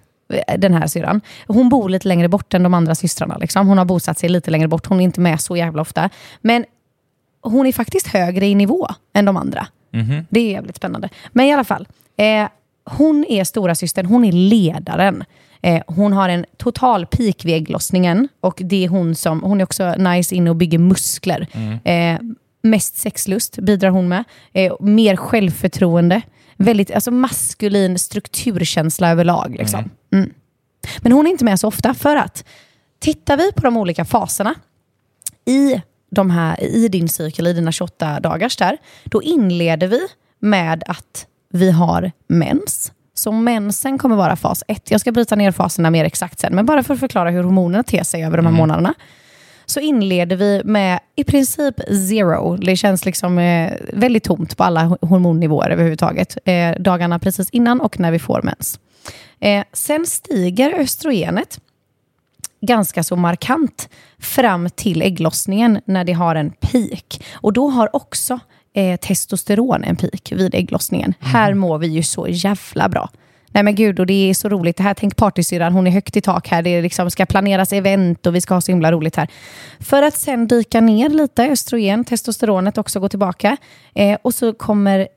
[0.48, 1.22] eh, den här syrran.
[1.48, 3.38] Hon bor lite längre bort än de andra systrarna.
[3.38, 3.68] Liksom.
[3.68, 4.86] Hon har bosatt sig lite längre bort.
[4.86, 6.10] Hon är inte med så jävla ofta.
[6.42, 6.66] Men
[7.42, 9.68] hon är faktiskt högre i nivå än de andra.
[9.96, 10.26] Mhm.
[10.30, 11.10] Det är jävligt spännande.
[11.32, 12.48] Men i alla fall, eh,
[12.86, 15.24] hon är stora systern, hon är ledaren.
[15.62, 19.64] Eh, hon har en total peak vid ägglossningen och det är hon som, hon är
[19.64, 21.48] också nice inne och bygger muskler.
[21.84, 22.20] Eh,
[22.62, 24.24] mest sexlust bidrar hon med.
[24.54, 26.22] Eh, mer självförtroende.
[26.58, 29.56] Väldigt alltså maskulin strukturkänsla överlag.
[29.60, 29.90] Liksom.
[30.14, 30.30] Mm.
[31.00, 32.46] Men hon är inte med så ofta för att
[33.00, 34.56] tittar vi på de olika faserna
[35.46, 35.82] i,
[36.12, 40.00] de här, i din cykel, i dina 28 dagars där, då inleder vi
[40.40, 42.92] med att vi har mens.
[43.14, 44.92] Så mensen kommer vara fas 1.
[44.92, 47.84] Jag ska bryta ner faserna mer exakt sen, men bara för att förklara hur hormonerna
[47.84, 48.94] ter sig över de här månaderna.
[49.66, 51.76] Så inleder vi med i princip
[52.10, 52.58] zero.
[52.58, 56.38] Det känns liksom eh, väldigt tomt på alla ho- hormonnivåer överhuvudtaget.
[56.46, 58.80] Eh, dagarna precis innan och när vi får mens.
[59.40, 61.60] Eh, sen stiger östrogenet
[62.66, 67.24] ganska så markant fram till ägglossningen när det har en peak.
[67.34, 68.40] Och då har också
[68.74, 71.14] eh, testosteron en peak vid ägglossningen.
[71.20, 73.10] Här mår vi ju så jävla bra.
[73.56, 74.78] Nej men gud, och det är så roligt.
[74.78, 76.62] Det här, tänk partysyrran, hon är högt i tak här.
[76.62, 79.28] Det är liksom, ska planeras event och vi ska ha så himla roligt här.
[79.80, 83.58] För att sen dyka ner lite, östrogen, testosteronet också går tillbaka.
[83.94, 85.08] Eh, och så kommer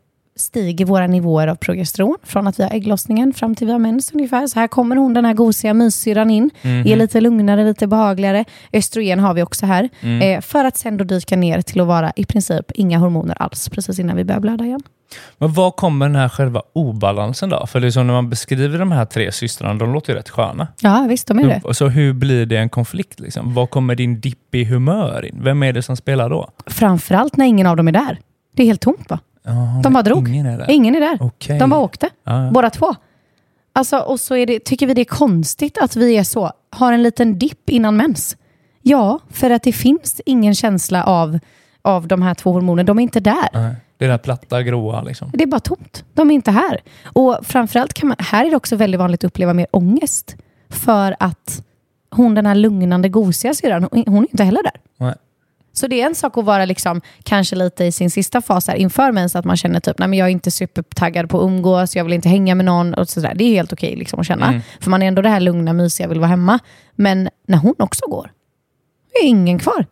[0.41, 4.13] stiger våra nivåer av progesteron från att vi har ägglossningen fram till vi har mens
[4.13, 4.47] ungefär.
[4.47, 8.45] Så här kommer hon, den här gosiga myssyrran in, är lite lugnare, lite behagligare.
[8.73, 9.89] Östrogen har vi också här.
[10.23, 13.69] Eh, för att sen då dyka ner till att vara i princip inga hormoner alls,
[13.69, 14.83] precis innan vi börjar blöda igen.
[15.39, 17.67] Men var kommer den här själva obalansen då?
[17.67, 20.69] För liksom när man beskriver de här tre systrarna, de låter ju rätt sköna.
[20.81, 21.63] Ja, visst, de är det.
[21.65, 23.21] Hur, så hur blir det en konflikt?
[23.21, 23.55] Liksom?
[23.55, 25.39] Var kommer din dipp i humör in?
[25.43, 26.51] Vem är det som spelar då?
[26.67, 28.19] Framförallt när ingen av dem är där.
[28.57, 29.19] Det är helt tomt va?
[29.49, 30.29] Jaha, De bara drog.
[30.29, 30.71] Ingen är där.
[30.71, 31.19] Ingen är där.
[31.21, 31.59] Okej.
[31.59, 32.09] De bara åkte.
[32.25, 32.51] Ja.
[32.53, 32.95] Båda två.
[33.73, 37.03] Alltså, och så det, tycker vi det är konstigt att vi är så, har en
[37.03, 38.37] liten dipp innan mens.
[38.83, 41.39] Ja, för att det finns ingen känsla av,
[41.83, 42.87] av de här två hormonerna.
[42.87, 43.49] De är inte där.
[43.53, 43.75] Nej.
[43.99, 45.31] Det är det här platta, gråa liksom.
[45.35, 46.05] Det är bara tomt.
[46.15, 46.81] De är inte här.
[47.05, 50.37] Och framförallt kan man, här är det också väldigt vanligt att uppleva mer ångest.
[50.69, 51.63] För att
[52.11, 54.81] hon, den här lugnande, gosiga syrran, hon, hon är inte heller där.
[54.97, 55.15] Nej.
[55.79, 58.75] Så det är en sak att vara liksom, kanske lite i sin sista fas här,
[58.77, 61.97] inför mens, att man känner typ, nej men jag är inte supertaggad på att umgås,
[61.97, 62.95] jag vill inte hänga med någon.
[62.95, 63.33] Och sådär.
[63.35, 64.49] Det är helt okej liksom, att känna.
[64.49, 64.61] Mm.
[64.81, 66.59] För man är ändå det här lugna, mysiga, vill vara hemma.
[66.95, 68.33] Men när hon också går,
[69.13, 69.87] det är ingen kvar.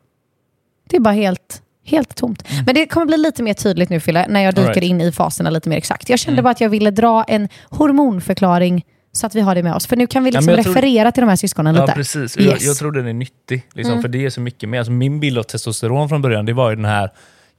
[0.90, 2.42] Det är bara helt, helt tomt.
[2.66, 4.70] Men det kommer bli lite mer tydligt nu Fille, när jag dyker Mm.
[4.70, 4.90] Alright.
[4.90, 6.08] in i faserna lite mer exakt.
[6.08, 6.44] Jag kände Mm.
[6.44, 8.84] bara att jag ville dra en hormonförklaring
[9.16, 9.86] så att vi har det med oss.
[9.86, 11.80] För nu kan vi Ja, liksom men jag tror- referera till de här syskonen Ja,
[11.82, 11.92] lite.
[11.94, 12.36] precis.
[12.36, 12.64] Jag, Yes.
[12.66, 13.62] jag tror den är nyttig.
[13.74, 14.78] Liksom, För det är så mycket mer.
[14.78, 17.10] Alltså, min bild av testosteron från början, det var ju den här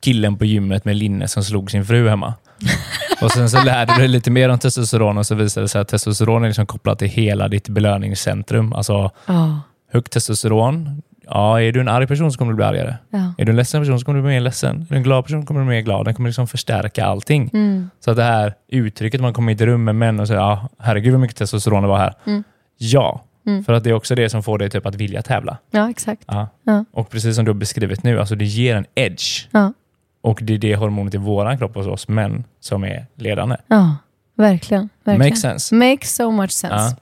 [0.01, 2.33] killen på gymmet med linne som slog sin fru hemma.
[3.21, 5.81] och sen så lärde du dig lite mer om testosteron och så visade det sig
[5.81, 8.73] att testosteron är liksom kopplat till hela ditt belöningscentrum.
[8.73, 9.59] Alltså Ja,
[9.93, 11.01] högt testosteron.
[11.29, 12.97] Ja, är du en arg person så kommer du bli argare.
[13.09, 13.33] ja.
[13.37, 14.81] Är du en ledsen person så kommer du bli mer ledsen.
[14.81, 16.05] Är du en glad person så kommer du bli mer glad.
[16.05, 17.49] Den kommer liksom förstärka allting.
[17.53, 17.89] Mm.
[17.99, 20.69] Så att det här uttrycket, man kommer i ett rum med män och säger ja,
[20.79, 22.13] herregud vad mycket testosteron det var här.
[22.25, 22.43] Mm.
[22.77, 23.63] Ja, Mm.
[23.63, 25.57] för att det är också det som får dig typ att vilja tävla.
[25.71, 26.23] ja exakt.
[26.27, 26.47] Ja.
[26.63, 26.85] Ja.
[26.91, 29.47] Och precis som du har beskrivit nu, alltså det ger en edge.
[29.51, 29.73] Ja.
[30.21, 33.55] Och det är det hormonet i våran kropp hos oss män som är ledande.
[33.67, 33.95] Ja,
[34.35, 34.89] verkligen.
[35.03, 35.29] verkligen.
[35.29, 35.75] Makes sense.
[35.75, 36.95] Makes so much sense.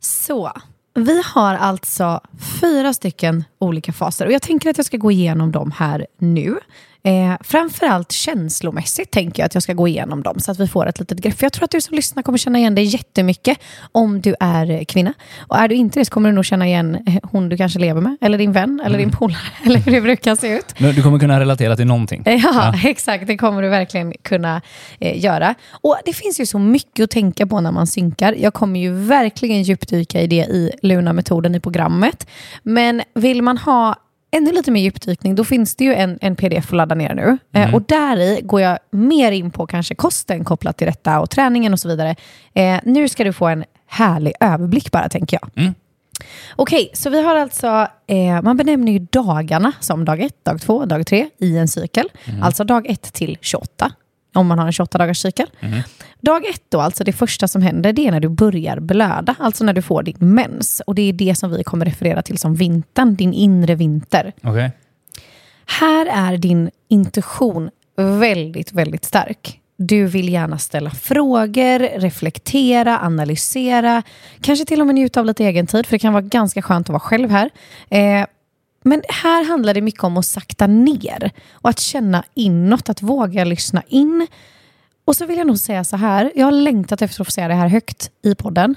[0.00, 0.52] Så,
[1.04, 2.20] vi har alltså
[2.60, 6.58] fyra stycken olika faser och jag tänker att jag ska gå igenom dem här nu.
[7.02, 10.86] Eh, framförallt känslomässigt tänker jag att jag ska gå igenom dem så att vi får
[10.86, 11.38] ett litet grepp.
[11.38, 13.58] För jag tror att du som lyssnar kommer känna igen dig jättemycket
[13.92, 15.14] om du är eh, kvinna.
[15.38, 17.78] Och är du inte det så kommer du nog känna igen eh, hon du kanske
[17.78, 20.74] lever med, eller din vän, eller din polare, eller hur det brukar se ut.
[20.78, 22.22] Du kommer kunna relatera till någonting.
[22.26, 23.26] Ja, exakt.
[23.26, 24.62] Det kommer du verkligen kunna
[25.00, 25.54] eh, göra.
[25.70, 28.34] Och Det finns ju så mycket att tänka på när man synkar.
[28.38, 32.26] Jag kommer ju verkligen djupdyka i det i Luna-metoden i programmet.
[32.62, 33.96] Men vill man ha
[34.30, 37.38] ännu lite mer djupdykning, då finns det ju en, en pdf att ladda ner nu.
[37.52, 41.30] Eh, och där i går jag mer in på kanske kosten kopplat till detta och
[41.30, 42.16] träningen och så vidare.
[42.54, 45.50] Eh, nu ska du få en härlig överblick bara, tänker jag.
[45.64, 45.74] Mm.
[46.56, 50.84] Okej, så vi har alltså, eh, man benämner ju dagarna som dag 1, dag 2,
[50.84, 52.08] dag 3 i en cykel.
[52.42, 53.92] Alltså dag 1 till 28,
[54.34, 55.46] om man har en 28 dagars cykel.
[56.20, 59.64] Dag 1 då, alltså det första som händer, det är när du börjar blöda, alltså
[59.64, 60.82] när du får din mens.
[60.86, 64.32] Och det är det som vi kommer referera till som vintern, din inre vinter.
[64.42, 64.72] Okej.
[65.66, 69.60] Här är din intuition väldigt, väldigt stark.
[69.76, 74.02] Du vill gärna ställa frågor, reflektera, analysera,
[74.40, 76.86] kanske till och med njuta av lite egen tid, för det kan vara ganska skönt
[76.86, 77.50] att vara själv här.
[77.90, 78.26] Eh,
[78.82, 83.44] men här handlar det mycket om att sakta ner och att känna inåt, att våga
[83.44, 84.26] lyssna in.
[85.08, 87.48] Och så vill jag nog säga så här, jag har längtat efter att få säga
[87.48, 88.74] det här högt i podden.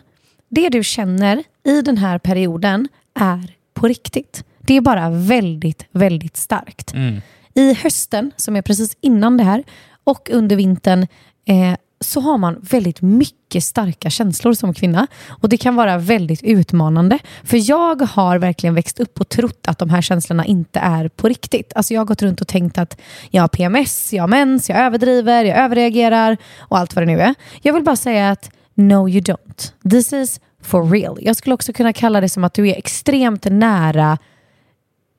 [0.50, 2.88] Det du känner i den här perioden
[3.20, 4.46] är på riktigt.
[4.60, 6.94] Det är bara väldigt, väldigt starkt.
[6.94, 7.22] Mm.
[7.54, 9.64] I hösten, som är precis innan det här,
[10.04, 11.08] och under vintern,
[11.46, 15.08] eh, så har man väldigt mycket starka känslor som kvinna.
[15.30, 17.20] Och det kan vara väldigt utmanande.
[17.44, 21.28] För jag har verkligen växt upp och trott att de här känslorna inte är på
[21.28, 21.74] riktigt.
[21.76, 24.80] Alltså jag har gått runt och tänkt att jag har PMS, jag har mens, jag
[24.80, 27.36] överdriver, jag överreagerar och allt vad det nu är.
[27.62, 29.90] Jag vill bara säga att no you don't.
[29.92, 31.18] This is for real.
[31.22, 34.18] Jag skulle också kunna kalla det som att du är extremt nära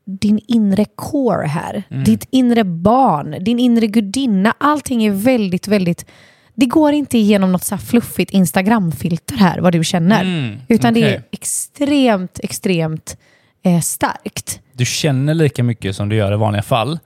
[0.04, 1.82] din inre core här.
[1.90, 2.04] Mm.
[2.04, 4.54] Ditt inre barn, din inre gudinna.
[4.58, 6.06] Allting är väldigt, väldigt...
[6.54, 10.22] Det går inte igenom något så fluffigt Instagramfilter här, vad du känner.
[10.22, 11.14] Mm, Utan det okej.
[11.14, 13.16] är extremt, extremt
[13.62, 14.60] eh, starkt.
[14.72, 16.98] Du känner lika mycket som du gör i vanliga fall,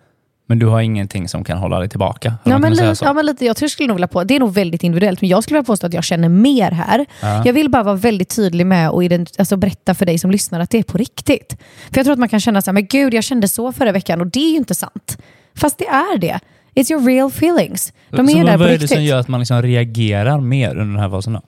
[0.48, 2.34] men du har ingenting som kan hålla dig tillbaka.
[2.44, 4.40] Ja men, lite, ja, men lite, jag tror jag skulle nog vilja på, det är
[4.40, 7.06] nog väldigt individuellt, men jag skulle vilja påstå att jag känner mer här.
[7.22, 7.42] Ja.
[7.46, 9.02] Jag vill bara vara väldigt tydlig med och
[9.38, 11.56] alltså berätta för dig som lyssnar att det är på riktigt.
[11.90, 13.92] För jag tror att man kan känna så här, men gud jag kände så förra
[13.92, 15.18] veckan och det är ju inte sant.
[15.54, 16.40] Fast det är det.
[16.76, 17.92] It's your real feelings.
[18.10, 20.70] De så är där vad på är det som gör att man liksom reagerar mer
[20.70, 21.32] under den här fasen?
[21.32, 21.40] Då?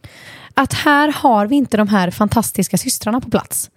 [0.55, 3.71] Att här har vi inte de här fantastiska systrarna på plats.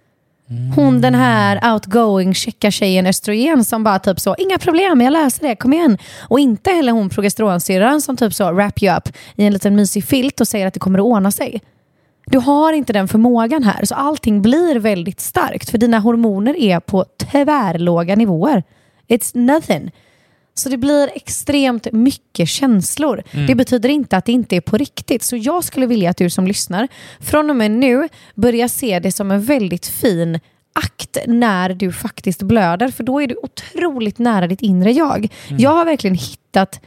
[0.74, 5.48] Hon den här outgoing checka tjejen östrogen som bara typ så, inga problem, jag löser
[5.48, 5.98] det, kom igen.
[6.20, 10.04] Och inte heller hon progesteronsyrran som typ så wrap you up i en liten mysig
[10.04, 11.60] filt och säger att det kommer att ordna sig.
[12.26, 16.80] Du har inte den förmågan här, så allting blir väldigt starkt för dina hormoner är
[16.80, 18.62] på tvärlåga nivåer.
[19.08, 19.90] It's nothing.
[20.54, 23.22] Så det blir extremt mycket känslor.
[23.46, 25.22] Det betyder inte att det inte är på riktigt.
[25.22, 26.88] Så jag skulle vilja att du som lyssnar
[27.20, 30.40] från och med nu börjar se det som en väldigt fin
[30.74, 32.88] akt när du faktiskt blöder.
[32.88, 35.28] För då är du otroligt nära ditt inre jag.
[35.48, 36.80] Jag har verkligen hittat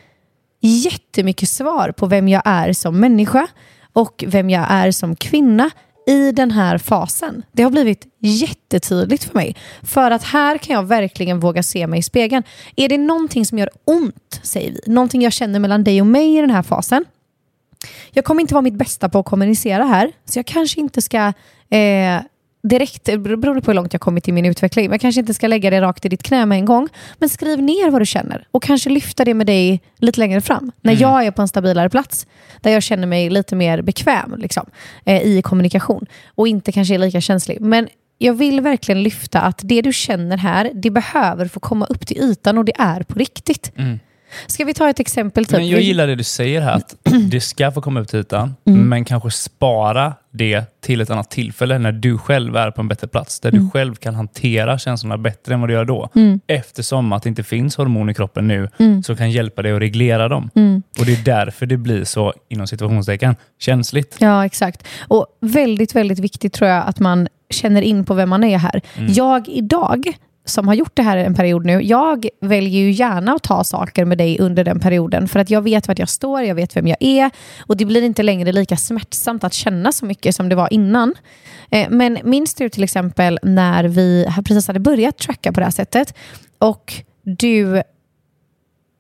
[0.62, 3.48] jättemycket svar på vem jag är som människa
[3.94, 5.70] och vem jag är som kvinna
[6.08, 7.44] i den här fasen.
[7.52, 9.56] Det har blivit jättetydligt för mig.
[9.84, 12.44] För att här kan jag verkligen våga se mig i spegeln.
[12.76, 16.38] Är det någonting som gör ont, säger vi, någonting jag känner mellan dig och mig
[16.38, 17.06] i den här fasen,
[18.12, 21.34] jag kommer inte vara mitt bästa på att kommunicera här, så jag kanske inte ska
[21.70, 22.22] eh,
[22.70, 25.70] direkt, beroende på hur långt jag kommit i min utveckling, jag kanske inte ska lägga
[25.70, 26.90] det rakt i ditt knä med en gång.
[27.20, 30.72] Men skriv ner vad du känner och kanske lyfta det med dig lite längre fram.
[30.82, 32.28] När jag är på en stabilare plats,
[32.62, 34.66] där jag känner mig lite mer bekväm liksom,
[35.06, 37.62] eh, i kommunikation och inte kanske är lika känslig.
[37.62, 42.08] Men jag vill verkligen lyfta att det du känner här, det behöver få komma upp
[42.08, 43.72] till ytan och det är på riktigt.
[44.48, 45.46] Ska vi ta ett exempel?
[45.46, 45.52] Typ?
[45.58, 46.96] Men jag gillar det du säger här, att
[47.32, 48.90] det ska få komma upp till ytan, Mm.
[48.90, 53.08] men kanske spara det till ett annat tillfälle när du själv är på en bättre
[53.08, 53.64] plats, där Mm.
[53.66, 56.10] du själv kan hantera känslorna bättre än vad du gör då.
[56.48, 59.04] Eftersom att det inte finns hormon i kroppen nu Mm.
[59.04, 60.50] som kan hjälpa dig att reglera dem.
[61.00, 64.16] Och Det är därför det blir så, inom situationstecken, känsligt.
[64.20, 64.88] Ja, exakt.
[65.08, 68.82] Och väldigt, väldigt viktigt tror jag att man känner in på vem man är här.
[69.08, 73.44] Jag idag, som har gjort det här en period nu, jag väljer ju gärna att
[73.44, 75.28] ta saker med dig under den perioden.
[75.28, 78.02] För att jag vet vart jag står, jag vet vem jag är och det blir
[78.02, 81.16] inte längre lika smärtsamt att känna så mycket som det var innan.
[81.70, 85.72] Eh, men minns du till exempel när vi precis hade börjat tracka på det här
[85.72, 86.14] sättet
[86.60, 87.84] och du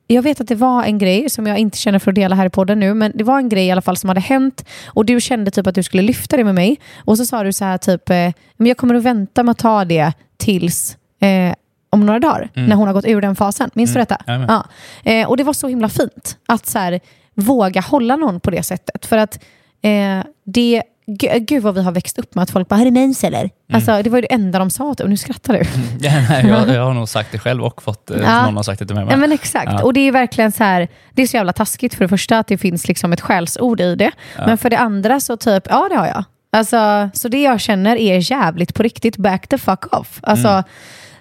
[0.08, 2.46] jag vet att det var en grej som jag inte känner för att dela här
[2.46, 5.06] i podden nu, men det var en grej i alla fall som hade hänt och
[5.06, 7.66] du kände typ att du skulle lyfta det med mig och så sa du så
[7.66, 11.54] här typ, eh, men jag kommer att vänta med att ta det tills eh,
[11.90, 13.70] om några dagar, när hon har gått ur den fasen.
[13.74, 14.18] Minns du detta?
[14.26, 14.66] Ja.
[15.12, 17.00] Eh, och det var så himla fint att så här,
[17.36, 19.06] våga hålla någon på det sättet.
[19.06, 19.44] För att
[19.82, 22.92] eh, det, gu- gud vad vi har växt upp med att folk bara, har du
[22.92, 23.50] mens eller?
[23.74, 25.60] Alltså, det var ju det enda de sa, och nu skrattar du.
[26.08, 28.46] Ja, nej, jag, jag har nog sagt det själv och fått eh, Ja.
[28.46, 29.06] någon har sagt det till mig.
[29.06, 29.14] med.
[29.14, 29.72] Ja men exakt.
[29.72, 29.84] Ja.
[29.84, 32.48] Och det är verkligen så här, det är så jävla taskigt för det första att
[32.48, 34.12] det finns liksom ett skällsord i det.
[34.38, 36.24] Men för det andra så typ, ja det har jag.
[36.52, 40.20] Alltså, så det jag känner är jävligt på riktigt, back the fuck off.
[40.24, 40.64] Alltså,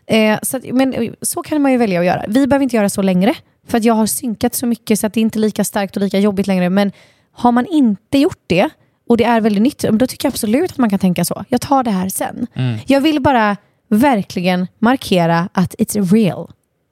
[0.06, 2.24] eh, så, att, men så kan man ju välja att göra.
[2.28, 3.34] Vi behöver inte göra så längre.
[3.66, 6.02] För att jag har synkat så mycket så att det är inte lika starkt och
[6.02, 6.70] lika jobbigt längre.
[6.70, 6.92] Men
[7.32, 8.68] har man inte gjort det
[9.08, 11.44] och det är väldigt nytt, då tycker jag absolut att man kan tänka så.
[11.48, 12.46] Jag tar det här sen.
[12.86, 13.56] Jag vill bara
[13.88, 16.50] verkligen markera att it's real.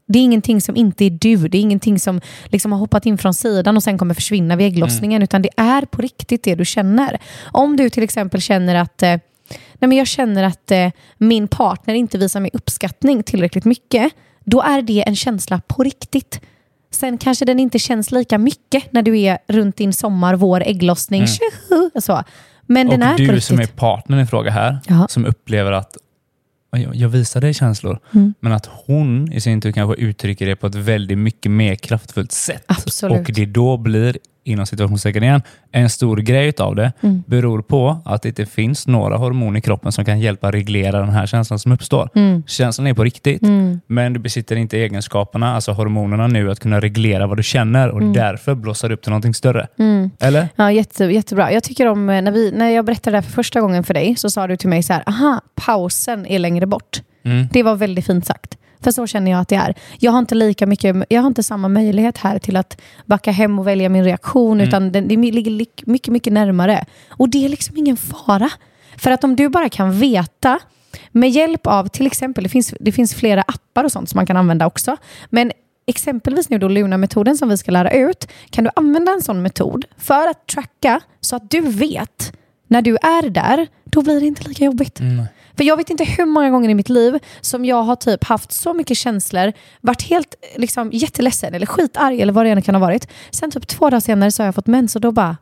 [0.08, 1.48] Det är ingenting som inte är du.
[1.48, 4.66] Det är ingenting som liksom har hoppat in från sidan och sen kommer försvinna vid
[4.66, 5.22] ägglossningen.
[5.22, 7.18] Utan det är på riktigt det du känner.
[7.44, 9.16] Om du till exempel känner att eh,
[9.82, 14.12] nej men jag känner att eh, min partner inte visar mig uppskattning tillräckligt mycket.
[14.44, 16.40] Då är det en känsla på riktigt.
[16.90, 21.26] Sen kanske den inte känns lika mycket när du är runt din sommar, vår, ägglossning.
[21.26, 22.22] Tjoho, så.
[22.66, 25.06] Men den är och du som är partnern i fråga här, Ja.
[25.08, 25.96] som upplever att
[26.76, 28.34] jag, jag visar dig känslor, Mm.
[28.40, 32.32] men att hon i sin tur kanske uttrycker det på ett väldigt mycket mer kraftfullt
[32.32, 32.64] sätt.
[32.66, 33.28] Absolut.
[33.28, 37.22] Och det då blir inom situationstecken igen, en stor grej av det Mm.
[37.26, 41.08] beror på att det inte finns några hormoner i kroppen som kan hjälpa reglera den
[41.08, 42.08] här känslan som uppstår.
[42.14, 42.42] Mm.
[42.46, 43.42] Känslan är på riktigt,
[43.86, 48.00] men du besitter inte egenskaperna, alltså hormonerna nu, att kunna reglera vad du känner och
[48.00, 48.12] Mm.
[48.12, 49.66] därför blossar det upp till någonting större.
[50.20, 50.48] Eller?
[50.56, 51.52] Ja, jätte, jättebra.
[51.52, 53.94] Jag tycker om, eh, när, vi, när jag berättade det här för första gången för
[53.94, 57.02] dig, så sa du till mig så här, aha, pausen är längre bort.
[57.24, 57.46] Mm.
[57.52, 58.58] Det var väldigt fint sagt.
[58.82, 59.74] För så känner jag att det är.
[59.98, 63.58] Jag har inte lika mycket, jag har inte samma möjlighet här till att backa hem
[63.58, 65.50] och välja min reaktion, utan det, det ligger
[65.86, 66.84] mycket, mycket närmare.
[67.08, 68.50] Och det är liksom ingen fara.
[68.96, 70.58] För att om du bara kan veta,
[71.12, 74.26] med hjälp av till exempel, det finns, det finns flera appar och sånt som man
[74.26, 74.96] kan använda också,
[75.30, 75.52] men
[75.86, 79.84] exempelvis nu då Luna-metoden som vi ska lära ut, kan du använda en sån metod
[79.98, 82.32] för att tracka så att du vet
[82.66, 85.00] när du är där, då blir det inte lika jobbigt.
[85.56, 88.52] För jag vet inte hur många gånger i mitt liv som jag har typ haft
[88.52, 92.80] så mycket känslor, varit helt liksom, jätteledsen eller skitarg eller vad det än kan ha
[92.80, 93.08] varit.
[93.30, 95.36] Sen typ två dagar senare så har jag fått mens och då bara,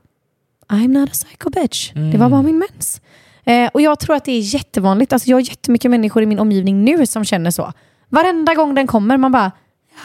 [0.68, 1.92] I'm not a psycho bitch.
[2.12, 3.01] Det var bara min mens.
[3.44, 5.12] Eh, och jag tror att det är jättevanligt.
[5.12, 7.73] Alltså jag har jättemycket människor i min omgivning nu som känner så.
[8.09, 9.53] Varenda gång den kommer, man bara,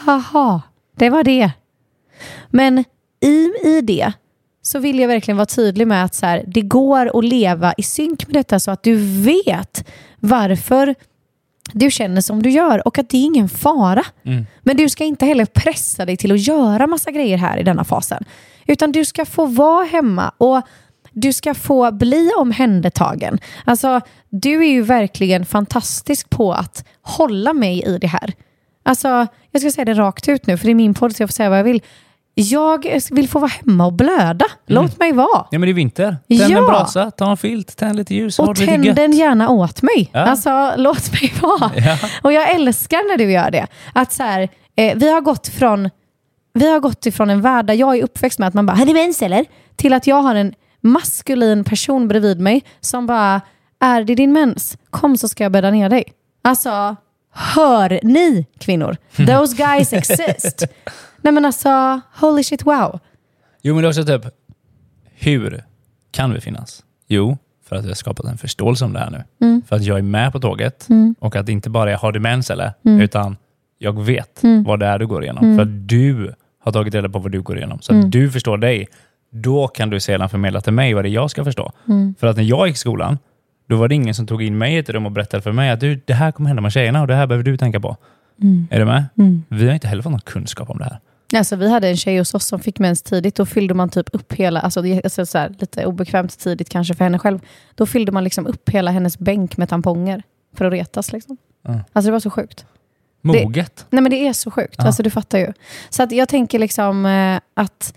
[0.06, 0.62] jaha,
[0.96, 1.50] det var det.
[2.50, 2.84] Men
[3.20, 4.12] i, i det
[4.66, 7.82] så vill jag verkligen vara tydlig med att så här, det går att leva i
[7.82, 9.88] synk med detta så att du vet
[10.20, 10.94] varför
[11.72, 14.04] du känner som du gör och att det är ingen fara.
[14.62, 17.84] Men du ska inte heller pressa dig till att göra massa grejer här i denna
[17.84, 18.24] fasen.
[18.66, 20.62] Utan du ska få vara hemma och
[21.12, 23.38] du ska få bli omhändertagen.
[23.64, 28.32] Alltså, du är ju verkligen fantastisk på att hålla mig i det här.
[28.82, 31.28] Alltså, jag ska säga det rakt ut nu, för det är min podd så jag
[31.28, 31.82] får säga vad jag vill.
[32.38, 34.44] Jag vill få vara hemma och blöda.
[34.66, 35.46] Låt mig vara.
[35.50, 36.16] Ja, men det är vinter.
[36.28, 36.62] Tänd en Ja.
[36.62, 40.10] brasa, ta en filt, tänd lite ljus, Och tänd den gärna åt mig.
[40.12, 40.20] Ja.
[40.20, 41.70] Alltså, låt mig vara.
[41.76, 41.98] Ja.
[42.22, 43.66] Och jag älskar när du gör det.
[43.94, 45.90] Att så här, eh, vi har gått från
[46.54, 48.86] vi har gått ifrån en värld där jag är uppväxt med att man bara, har
[48.86, 49.44] du mens eller?
[49.76, 53.40] Till att jag har en maskulin person bredvid mig som bara,
[53.80, 54.78] är det din mens?
[54.90, 56.04] Kom så ska jag bädda ner dig.
[56.44, 56.96] Alltså,
[57.34, 58.96] hör ni kvinnor?
[59.16, 60.64] Those guys exist.
[61.26, 63.00] Nej men alltså, holy shit wow.
[63.62, 64.24] Jo, men det är också typ,
[65.14, 65.64] hur
[66.10, 66.84] kan vi finnas?
[67.08, 69.24] Jo, för att vi har skapat en förståelse om det här nu.
[69.46, 69.62] Mm.
[69.68, 72.50] För att jag är med på tåget och att det inte bara är har demens
[72.50, 73.00] eller, Mm.
[73.00, 73.36] utan
[73.78, 75.56] jag vet vad det är du går igenom.
[75.56, 76.34] För att du
[76.64, 77.78] har tagit reda på vad du går igenom.
[77.80, 78.04] Så Mm.
[78.04, 78.86] att du förstår dig.
[79.30, 81.72] Då kan du sedan förmedla till mig vad det är jag ska förstå.
[81.88, 82.14] Mm.
[82.18, 83.18] För att när jag gick i skolan,
[83.68, 85.70] då var det ingen som tog in mig i ett rum och berättade för mig
[85.70, 87.96] att du, det här kommer hända med tjejerna och det här behöver du tänka på.
[88.42, 88.68] Mm.
[88.70, 89.04] Är du med?
[89.48, 90.98] Vi har inte heller fått någon kunskap om det här.
[91.34, 93.34] Alltså, vi hade en tjej hos oss som fick mens tidigt.
[93.34, 96.94] Då fyllde man typ upp hela, alltså, det alltså, så här, lite obekvämt tidigt kanske
[96.94, 97.38] för henne själv.
[97.74, 100.22] Då fyllde man liksom upp hela hennes bänk med tamponger
[100.56, 101.12] för att retas.
[101.12, 101.36] Liksom.
[101.68, 101.80] Mm.
[101.92, 102.64] Alltså det var så sjukt.
[103.22, 103.86] Moget.
[103.90, 104.84] Nej men det är så sjukt, Ja.
[104.84, 105.52] alltså du fattar ju.
[105.90, 107.94] Så att jag tänker liksom eh, att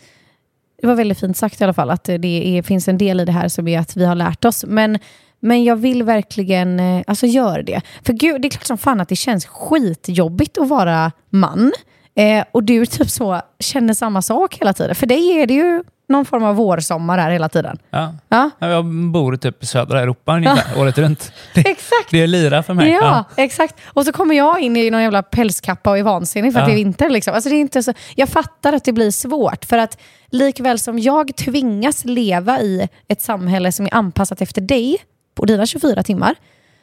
[0.82, 3.26] det var väldigt fint sagt i alla fall, att det är, finns en del i
[3.26, 4.66] det här som är att vi har lärt oss.
[4.68, 5.00] Men,
[5.40, 7.82] men jag vill verkligen, eh, alltså gör det.
[8.04, 11.72] För gud, det är klart som fan att det känns skitjobbigt att vara man.
[12.16, 14.96] Eh, och du typ så känner samma sak hela tiden.
[14.96, 17.78] För dig är det ju någon form av vårsommar här hela tiden.
[17.90, 18.14] Ja.
[18.30, 21.32] Ja, Ja, Jag bor typ i södra Europa ungefär, året runt.
[21.54, 22.12] Det, exakt.
[22.12, 22.90] det är lira för mig.
[22.92, 23.76] Ja, exakt.
[23.86, 26.74] Och så kommer jag in i någon jävla pälskappa och är vansinnig för att Ja.
[26.74, 27.10] det är vinter.
[27.10, 27.34] Liksom.
[27.34, 29.66] Alltså det är inte så, jag fattar att det blir svårt.
[29.66, 29.98] För att
[30.30, 34.98] likväl som jag tvingas leva i ett samhälle som är anpassat efter dig
[35.36, 36.36] på dina 24 timmar,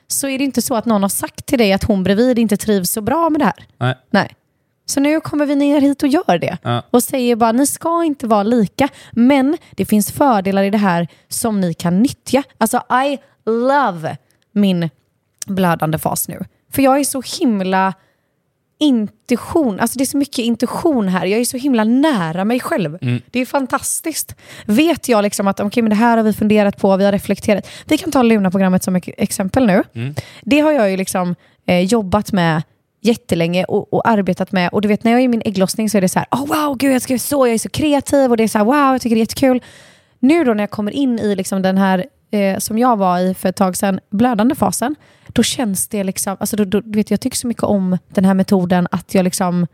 [0.08, 2.56] så är det inte så att någon har sagt till dig att hon bredvid inte
[2.56, 3.64] trivs så bra med det här.
[3.78, 3.94] Nej.
[4.10, 4.34] Nej.
[4.86, 6.58] Så nu kommer vi ner hit och gör det.
[6.62, 6.82] Ja.
[6.90, 8.88] Och säger bara, ni ska inte vara lika.
[9.12, 12.42] Men det finns fördelar i det här som ni kan nyttja.
[12.58, 13.18] Alltså I
[13.50, 14.16] love
[14.52, 14.90] min
[15.46, 16.44] blödande fas nu.
[16.72, 17.94] För jag är så himla
[18.78, 21.26] intuition, alltså det är så mycket intuition här.
[21.26, 22.98] Jag är så himla nära mig själv.
[23.30, 24.34] Det är fantastiskt.
[24.66, 27.68] Vet jag liksom att okay, men det här har vi funderat på, vi har reflekterat.
[27.84, 29.82] Vi kan ta Luna-programmet som exempel nu.
[30.42, 31.34] Det har jag ju liksom
[31.66, 32.62] eh, jobbat med
[33.06, 34.68] jättelänge och, och arbetat med.
[34.72, 36.46] Och du vet när jag är i min ägglossning så är det så här, oh,
[36.46, 38.92] wow, gud jag ska så, jag är så kreativ och det är så här, wow,
[38.92, 39.62] jag tycker det är jättekul.
[40.18, 43.34] Nu då när jag kommer in i liksom den här, eh, som jag var i
[43.34, 44.94] för ett tag sedan, blödande fasen,
[45.28, 48.24] då känns det liksom, alltså då, då, du vet jag tycker så mycket om den
[48.24, 49.66] här metoden att jag liksom,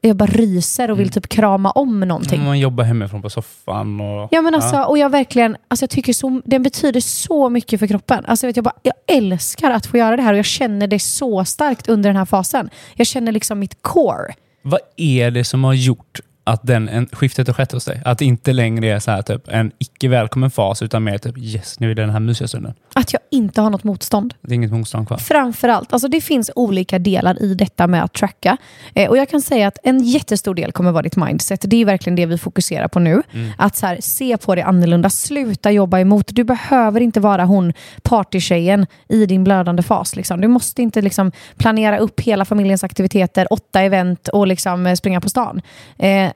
[0.00, 2.44] jag bara ryser och vill typ krama om någonting.
[2.44, 4.28] Man jobbar hemifrån på soffan och...
[4.30, 7.86] Ja men alltså, och jag verkligen, alltså jag tycker så, den betyder så mycket för
[7.86, 8.24] kroppen.
[8.26, 10.98] Alltså vet jag, bara, jag älskar att få göra det här och jag känner det
[10.98, 12.70] så starkt under den här fasen.
[12.94, 14.34] Jag känner liksom mitt core.
[14.62, 18.02] Vad är det som har gjort att den, en, skiftet har skett hos dig?
[18.04, 21.38] Att det inte längre är så här, typ, en icke välkommen fas, utan mer typ
[21.38, 22.74] yes, nu är det den här mysiga stunden.
[23.00, 24.34] Att jag inte har något motstånd.
[24.42, 25.16] Det är inget motstånd kvar.
[25.18, 28.56] Framförallt, alltså det finns olika delar i detta med att tracka.
[28.94, 31.60] Eh, och jag kan säga att en jättestor del kommer vara ditt mindset.
[31.64, 33.22] Det är verkligen det vi fokuserar på nu.
[33.58, 36.26] Att så här, se på det annorlunda, sluta jobba emot.
[36.28, 37.72] Du behöver inte vara hon
[38.02, 40.16] partytjejen i din blödande fas.
[40.16, 40.40] Liksom.
[40.40, 45.20] Du måste inte liksom, planera upp hela familjens aktiviteter, åtta event och liksom, eh, springa
[45.20, 45.62] på stan.
[45.98, 46.30] Eh,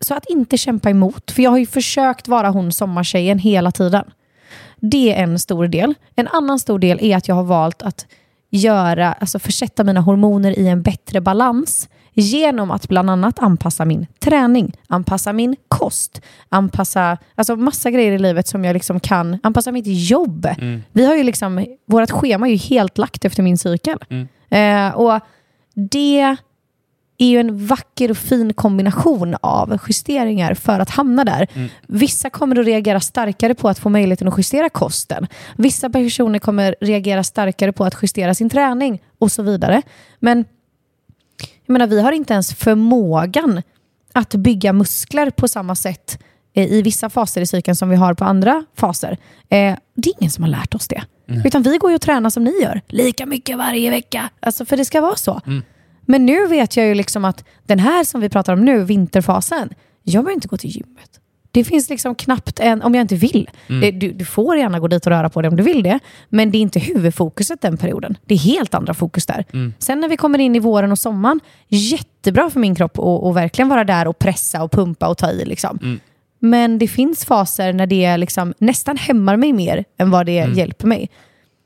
[0.00, 1.30] så att inte kämpa emot.
[1.30, 4.04] För jag har ju försökt vara hon sommartjejen hela tiden.
[4.80, 5.94] Det är en stor del.
[6.16, 8.06] En annan stor del är att jag har valt att
[8.50, 14.06] göra, alltså försätta mina hormoner i en bättre balans genom att bland annat anpassa min
[14.18, 19.72] träning, anpassa min kost, anpassa alltså massa grejer i livet som jag liksom kan, anpassa
[19.72, 20.48] mitt jobb.
[20.92, 23.98] Vi har ju liksom, vårt schema är ju helt lagt efter min cykel.
[24.48, 25.20] Eh, och
[25.74, 26.36] det
[27.20, 31.48] är ju en vacker och fin kombination av justeringar för att hamna där.
[31.86, 35.26] Vissa kommer att reagera starkare på att få möjligheten att justera kosten.
[35.56, 39.82] Vissa personer kommer reagera starkare på att justera sin träning och så vidare.
[40.18, 40.44] Men
[41.66, 43.62] jag menar, vi har inte ens förmågan
[44.12, 46.18] att bygga muskler på samma sätt
[46.54, 49.10] eh, i vissa faser i cykeln som vi har på andra faser.
[49.48, 51.02] Eh, det är ingen som har lärt oss det.
[51.44, 52.80] Utan vi går ju och tränar som ni gör.
[52.88, 54.28] Lika mycket varje vecka.
[54.40, 55.40] Alltså, för det ska vara så.
[56.10, 59.68] Men nu vet jag ju liksom att den här som vi pratar om nu, vinterfasen,
[60.02, 61.20] jag behöver inte gå till gymmet.
[61.50, 63.50] Det finns liksom knappt en, om jag inte vill.
[63.80, 65.98] Det, du, du får gärna gå dit och röra på dig om du vill det,
[66.28, 68.16] men det är inte huvudfokuset den perioden.
[68.24, 69.44] Det är helt andra fokus där.
[69.78, 73.34] Sen när vi kommer in i våren och sommaren, jättebra för min kropp att, att
[73.34, 75.44] verkligen vara där och pressa och pumpa och ta i.
[75.44, 76.00] Liksom.
[76.38, 80.86] Men det finns faser när det liksom nästan hämmar mig mer än vad det hjälper
[80.86, 81.10] mig.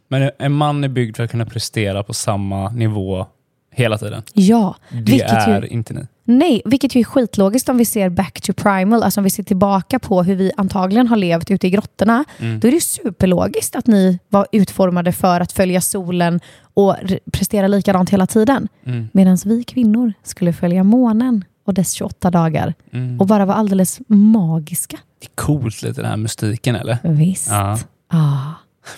[0.09, 3.27] Men en man är byggd för att kunna prestera på samma nivå
[3.75, 4.23] hela tiden.
[4.33, 5.53] Ja, Det vilket ju...
[5.53, 6.07] är inte ni.
[6.27, 9.43] Nej, vilket ju är skitlogiskt om vi ser back to primal, alltså om vi ser
[9.43, 12.25] tillbaka på hur vi antagligen har levt ute i grottorna.
[12.39, 16.41] Då är det superlogiskt att ni var utformade för att följa solen
[16.75, 18.69] och re- prestera likadant hela tiden.
[19.13, 22.75] Medan vi kvinnor skulle följa månen och dess 28 dagar
[23.21, 24.99] och bara vara alldeles magiska.
[25.21, 26.99] Det är coolt lite den här mystiken eller?
[27.03, 27.51] Visst.
[27.51, 27.79] Ja.
[28.09, 28.51] Ah.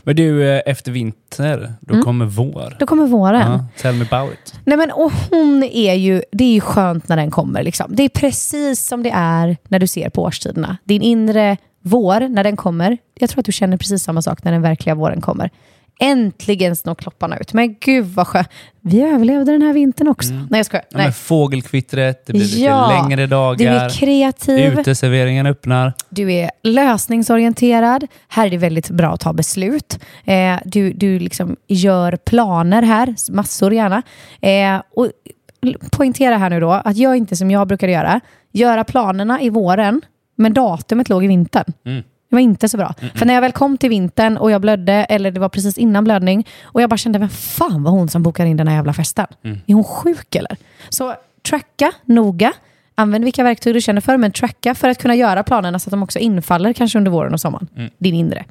[0.02, 2.04] Men du, eh, efter vinter, då Mm.
[2.04, 2.76] kommer vår.
[2.78, 3.52] Då kommer våren.
[3.52, 4.54] Ja, tell me about it.
[4.64, 7.62] Nej men och hon är ju, det är ju skönt när den kommer.
[7.62, 7.86] Liksom.
[7.96, 10.76] Det är precis som det är när du ser på årstiderna.
[10.84, 12.98] Din inre vår, när den kommer.
[13.14, 15.50] Jag tror att du känner precis samma sak när den verkliga våren kommer.
[16.00, 17.52] Äntligen snår klopparna ut.
[17.52, 18.48] Men gud vad skönt.
[18.80, 20.32] Vi överlevde den här vintern också.
[20.32, 20.84] Nej jag skojar.
[20.90, 21.06] Ja, Nej.
[21.06, 23.88] men fågelkvittret, det blir lite Ja, längre Du är dagar.
[23.90, 25.92] kreativ, Uteserveringen öppnar.
[26.08, 28.06] du är lösningsorienterad.
[28.28, 29.98] Här är det väldigt bra att ta beslut.
[30.24, 34.02] Eh, du du liksom gör planer här, massor gärna.
[34.40, 35.08] Eh, och
[35.92, 38.20] poängtera här nu då att jag inte som jag brukar göra,
[38.52, 40.00] göra planerna i våren,
[40.36, 41.72] men datumet låg i vintern.
[41.86, 42.02] Mm.
[42.28, 42.94] Det var inte så bra.
[43.14, 46.04] För när jag väl kom till vintern och jag blödde, eller det var precis innan
[46.04, 48.92] blödning, och jag bara kände, vem fan var hon som bokar in den här jävla
[48.92, 49.26] festen?
[49.66, 50.56] Är hon sjuk eller?
[50.88, 51.14] Så
[51.48, 52.52] tracka noga.
[52.94, 55.90] Använd vilka verktyg du känner för, men tracka för att kunna göra planerna så att
[55.90, 57.68] de också infaller kanske under våren och sommaren.
[57.98, 58.44] Din inre.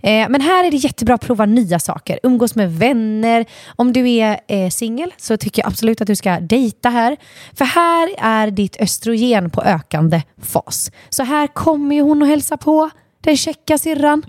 [0.00, 2.18] Eh, men här är det jättebra att prova nya saker.
[2.22, 3.44] Umgås med vänner.
[3.76, 7.16] Om du är eh, singel så tycker jag absolut att du ska dejta här.
[7.54, 10.90] För här är ditt östrogen på ökande fas.
[11.08, 12.90] Så här kommer ju hon och hälsa på.
[13.20, 14.22] Den checka syrran.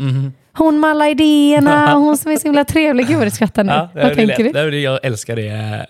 [0.54, 1.94] Hon med alla idéerna.
[1.94, 3.08] Hon som är så himla trevlig.
[3.08, 3.72] Gud vad du skrattar nu.
[3.72, 4.54] Ja, vad tänker lätt.
[4.54, 4.72] du?
[4.72, 5.86] Det jag älskar det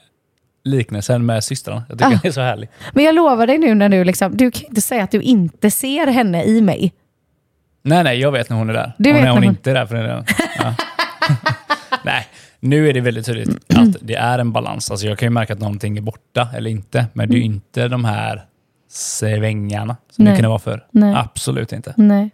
[0.64, 1.84] liknelsen med systrarna.
[1.89, 2.20] Jag tycker Ah.
[2.22, 2.70] den är så härlig.
[2.93, 5.72] Men jag lovar dig nu när du liksom, du kan inte säga att du inte
[5.72, 6.93] ser henne i mig.
[7.84, 8.93] Nej, nej, jag vet när hon är där.
[8.97, 9.86] Du och vet när hon, hon- inte är där.
[9.86, 10.24] För den.
[10.60, 10.76] Ja.
[12.04, 12.28] nej,
[12.60, 14.91] nu är det väldigt tydligt att det är en balans.
[14.91, 17.43] Alltså jag kan ju märka att någonting är borta eller inte, men det är ju
[17.43, 18.45] inte de här
[18.89, 20.34] svängarna som Nej.
[20.34, 20.86] det kan vara för.
[20.91, 21.14] Nej.
[21.18, 21.93] Absolut inte.
[21.97, 22.30] Nej.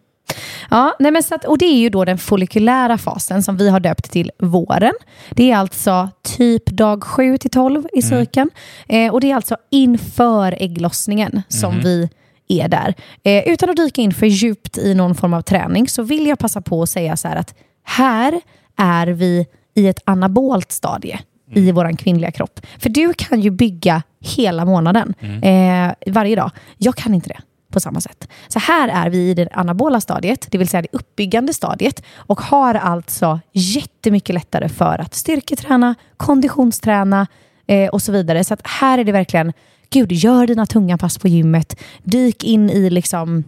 [0.69, 3.69] Ja, nej men så att, och det är ju då den folliculära fasen som vi
[3.69, 4.93] har döpt till våren.
[5.29, 8.49] Det är alltså typ dag 7 till 12 i cykeln.
[8.87, 12.09] Eh, och det är alltså inför ägglossningen som vi
[12.47, 12.93] är där.
[13.23, 16.39] Eh, utan att dyka in för djupt i någon form av träning så vill jag
[16.39, 18.41] passa på att säga så här att här
[18.77, 19.45] är vi
[19.75, 21.19] i ett anabolt stadie
[21.53, 22.59] i vår kvinnliga kropp.
[22.79, 25.13] För du kan ju bygga hela månaden,
[25.43, 26.51] eh, varje dag.
[26.77, 27.39] Jag kan inte det
[27.75, 28.27] på samma sätt.
[28.47, 32.41] Så här är vi i det anabola stadiet, det vill säga det uppbyggande stadiet och
[32.41, 37.27] har alltså jättemycket lättare för att styrketräna, konditionsträna
[37.67, 38.43] eh, och så vidare.
[38.43, 39.53] Så att här är det verkligen,
[39.89, 43.43] gud, gör dina tunga pass på gymmet, dyk in i liksom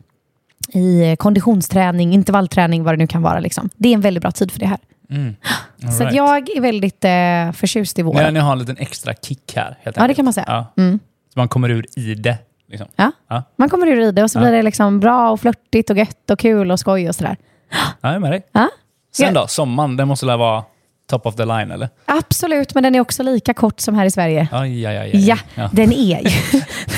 [0.73, 3.39] i konditionsträning, intervallträning, vad det nu kan vara.
[3.39, 3.69] Liksom.
[3.75, 4.79] Det är en väldigt bra tid för det här.
[5.09, 5.35] Mm.
[5.97, 6.15] Så right.
[6.15, 8.25] jag är väldigt eh, förtjust i våren.
[8.25, 9.65] Ja, ni har en liten extra kick här.
[9.65, 10.15] Helt Ja, det enkelt.
[10.15, 10.45] kan man säga.
[10.47, 10.73] Ja.
[10.83, 10.99] Mm.
[11.33, 12.37] Så man kommer ur i det.
[12.69, 12.87] Liksom.
[12.95, 13.11] Ja.
[13.29, 13.43] Ja.
[13.55, 14.41] Man kommer ur i det och så Ja.
[14.41, 17.37] blir det liksom bra och flörtigt och gött och kul och skoj och sådär.
[17.71, 18.41] Ja, jag är med dig.
[18.51, 18.69] Ja.
[19.15, 19.41] Sen Ja.
[19.41, 20.63] då, sommaren, den måste väl vara
[21.09, 21.89] top of the line eller?
[22.05, 24.47] Absolut, men den är också lika kort som här i Sverige.
[24.51, 25.25] Aj, aj, aj, aj.
[25.55, 26.29] Ja, den är ju...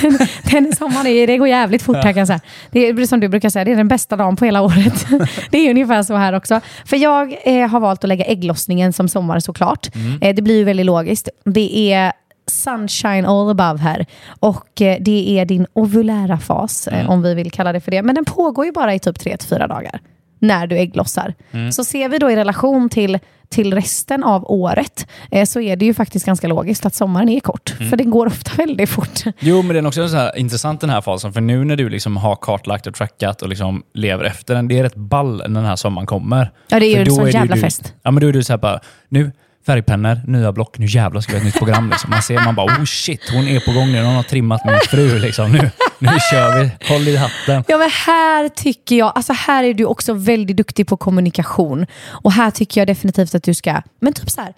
[0.02, 0.18] den,
[0.50, 2.40] den sommaren är, det går jävligt fort här kan jag säga.
[2.70, 5.06] Det är som du brukar säga, det är den bästa dagen på hela året.
[5.50, 6.60] det är ungefär så här också.
[6.84, 9.88] För jag eh, har valt att lägga ägglossningen som sommar såklart.
[10.20, 11.28] Eh, det blir ju väldigt logiskt.
[11.44, 12.12] Det är
[12.50, 14.06] sunshine all above här.
[14.40, 18.02] Och eh, det är din ovulära fas, eh, om vi vill kalla det för det.
[18.02, 20.00] Men den pågår ju bara i typ 3-4 dagar
[20.40, 21.34] när du ägglossar.
[21.72, 25.84] Så ser vi då i relation till, till resten av året eh, så är det
[25.84, 27.74] ju faktiskt ganska logiskt att sommaren är kort.
[27.90, 29.20] För det går ofta väldigt fort.
[29.38, 31.32] Jo, men den är också så här intressant den här fasen.
[31.32, 34.78] För nu när du liksom har kartlagt och trackat och liksom lever efter den, det
[34.78, 36.50] är rätt ball när den här sommaren kommer.
[36.68, 37.94] Ja, det är ju en sån det jävla du, fest.
[38.02, 39.32] Ja, men då är du så här bara, nu
[39.66, 41.90] färgpennor, nya block, nu jävlar ska vi ha ett nytt program.
[41.90, 42.10] Liksom.
[42.10, 44.80] Man ser, man bara, oh shit, hon är på gång nu, hon har trimmat min
[44.80, 45.18] fru.
[45.18, 45.52] Liksom.
[45.52, 47.64] Nu, nu kör vi, håll i hatten.
[47.68, 51.86] Ja, men här tycker jag, alltså här är du också väldigt duktig på kommunikation.
[52.06, 54.54] Och här tycker jag definitivt att du ska, men typ så här,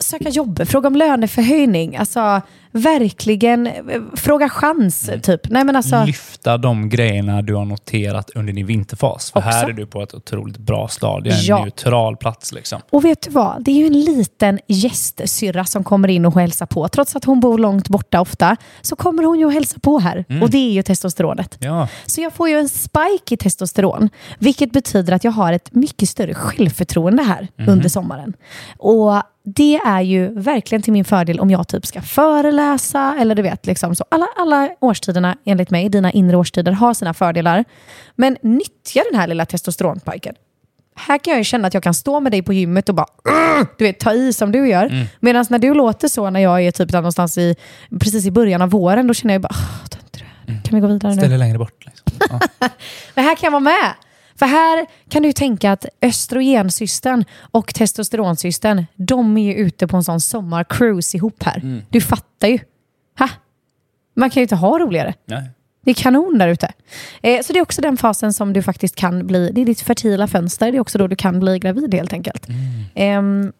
[0.00, 2.40] söka jobb, fråga om löneförhöjning, alltså
[2.74, 3.72] verkligen eh,
[4.16, 5.40] fråga chans, typ.
[5.50, 9.30] Nej men alltså, Lyfta de grejerna du har noterat under din vinterfas.
[9.30, 9.50] För Också.
[9.50, 11.64] här är du på ett otroligt bra stadie, en Ja.
[11.64, 12.52] neutral plats.
[12.52, 12.80] Liksom.
[12.90, 13.64] och vet du vad?
[13.64, 16.88] Det är ju en liten gästsyrra som kommer in och hälsar på.
[16.88, 20.24] Trots att hon bor långt borta ofta, så kommer hon ju och hälsar på här.
[20.42, 21.56] Och det är ju testosteronet.
[21.60, 21.88] Ja.
[22.06, 24.08] Så jag får ju en spike i testosteron,
[24.38, 28.32] vilket betyder att jag har ett mycket större självförtroende här under sommaren.
[28.78, 32.63] Och det är ju verkligen till min fördel om jag typ ska föreläsa
[33.20, 34.04] eller du vet, liksom så.
[34.08, 37.64] Alla, alla årstiderna enligt mig, dina inre årstider, har sina fördelar.
[38.16, 40.34] Men nyttja den här lilla testosteronspiken.
[40.96, 43.06] Här kan jag ju känna att jag kan stå med dig på gymmet och bara
[43.78, 45.08] du vet, ta i som du gör.
[45.20, 47.56] Medan när du låter så när jag är typ där någonstans i,
[48.00, 50.24] precis i början av våren, då känner jag bara, "Åh, ta inte det
[50.64, 51.18] kan vi gå vidare nu?
[51.18, 51.86] Ställ dig längre bort.
[51.86, 52.04] Liksom.
[52.60, 52.68] Ja.
[53.14, 53.94] Men här kan jag vara med.
[54.38, 60.04] För här kan du tänka att östrogensystern och testosteronsystern, de är ju ute på en
[60.04, 61.82] sån sommarcruise ihop här.
[61.90, 62.58] Du fattar ju.
[63.18, 63.28] Ha?
[64.16, 65.14] Man kan ju inte ha roligare.
[65.24, 65.50] Nej.
[65.84, 66.72] Det är kanon där ute.
[67.22, 69.80] Eh, så det är också den fasen som du faktiskt kan bli, det är ditt
[69.80, 72.46] fertila fönster, det är också då du kan bli gravid helt enkelt.
[72.94, 73.52] Ehm,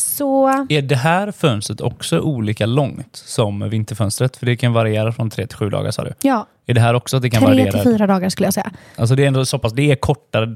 [0.00, 4.36] så Är det här fönstret också olika långt som vinterfönstret?
[4.36, 6.12] För det kan variera från tre till sju dagar sa du.
[6.22, 7.72] ja, Är det här också att det kan tre variera?
[7.72, 8.70] till fyra dagar skulle jag säga.
[8.96, 10.46] Alltså det är ändå så pass, det är kortare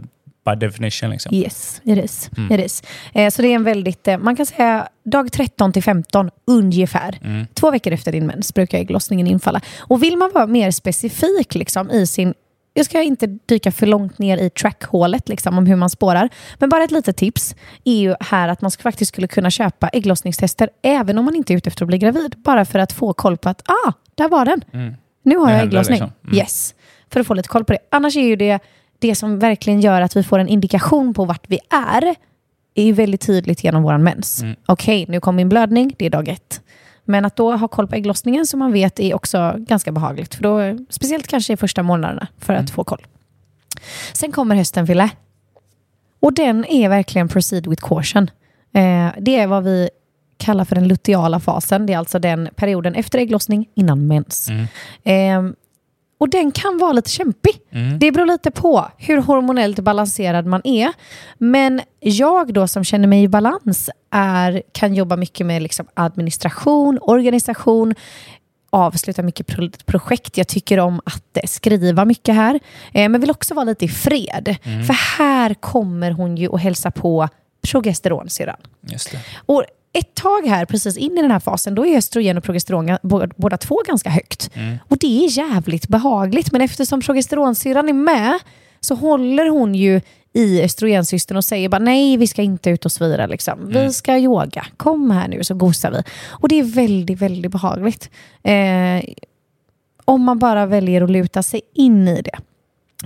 [0.44, 1.10] by definition.
[1.10, 1.34] Liksom.
[1.34, 2.30] Yes, it is.
[2.50, 2.82] It is.
[3.14, 7.18] Eh, så det är en väldigt, eh, man kan säga dag 13 till 15 ungefär.
[7.54, 9.60] Två veckor efter din mens brukar ägglossningen infalla.
[9.78, 12.34] Och vill man vara mer specifik liksom, i sin
[12.74, 16.28] jag ska inte dyka för långt ner i trackhålet liksom, om hur man spårar.
[16.58, 17.54] Men bara ett litet tips
[17.84, 21.52] är ju här att man ska- faktiskt skulle kunna köpa ägglossningstester även om man inte
[21.52, 22.34] är ute efter att bli gravid.
[22.36, 24.60] Bara för att få koll på att, ah, där var den.
[25.22, 25.98] Nu har jag ägglossning.
[26.00, 26.12] liksom.
[26.24, 26.36] Mm.
[26.36, 26.74] Yes.
[27.10, 27.78] För att få lite koll på det.
[27.90, 28.58] Annars är ju det
[28.98, 32.14] det som verkligen gör att vi får en indikation på vart vi är
[32.74, 34.42] är ju väldigt tydligt genom våran mens.
[34.42, 34.56] Mm.
[34.66, 36.60] Okej, nu kom min blödning, det är dag ett.
[37.04, 40.34] Men att då ha koll på ägglossningen som man vet är också ganska behagligt.
[40.34, 42.66] För då, speciellt kanske i första månaderna för att Mm.
[42.74, 43.06] få koll.
[44.12, 45.10] Sen kommer hösten, Fille.
[46.20, 48.30] Och den är verkligen proceed with caution.
[48.72, 49.90] Eh, det är vad vi
[50.36, 51.86] kallar för den luteala fasen.
[51.86, 54.48] Det är alltså den perioden efter ägglossning innan mens.
[55.02, 55.42] Eh,
[56.18, 57.60] och den kan vara lite kämpig.
[58.00, 60.92] Det beror lite på hur hormonellt balanserad man är.
[61.38, 66.98] Men jag då som känner mig i balans är, kan jobba mycket med liksom administration,
[67.02, 67.94] organisation,
[68.70, 70.36] avsluta mycket pro projekt.
[70.38, 72.60] Jag tycker om att eh, skriva mycket här.
[72.92, 74.56] Eh, men vill också vara lite i fred.
[74.62, 77.28] För här kommer hon ju att hälsa på
[77.70, 78.56] progesteronsyran.
[78.80, 79.18] Just det.
[79.46, 79.64] Och
[79.98, 82.98] ett tag här, precis in i den här fasen, då är östrogen och progesteron
[83.36, 84.50] båda två ganska högt.
[84.88, 88.38] Och det är jävligt behagligt, men eftersom progesteronsyran är med
[88.80, 90.00] så håller hon ju
[90.32, 93.26] i östrogensystern och säger bara nej, vi ska inte ut och svira.
[93.26, 93.68] Liksom.
[93.68, 94.66] Vi ska yoga.
[94.76, 96.02] Kom här nu så gosar vi.
[96.30, 98.10] Och det är väldigt, väldigt behagligt.
[98.42, 99.14] Eh,
[100.04, 102.38] om man bara väljer att luta sig in i det.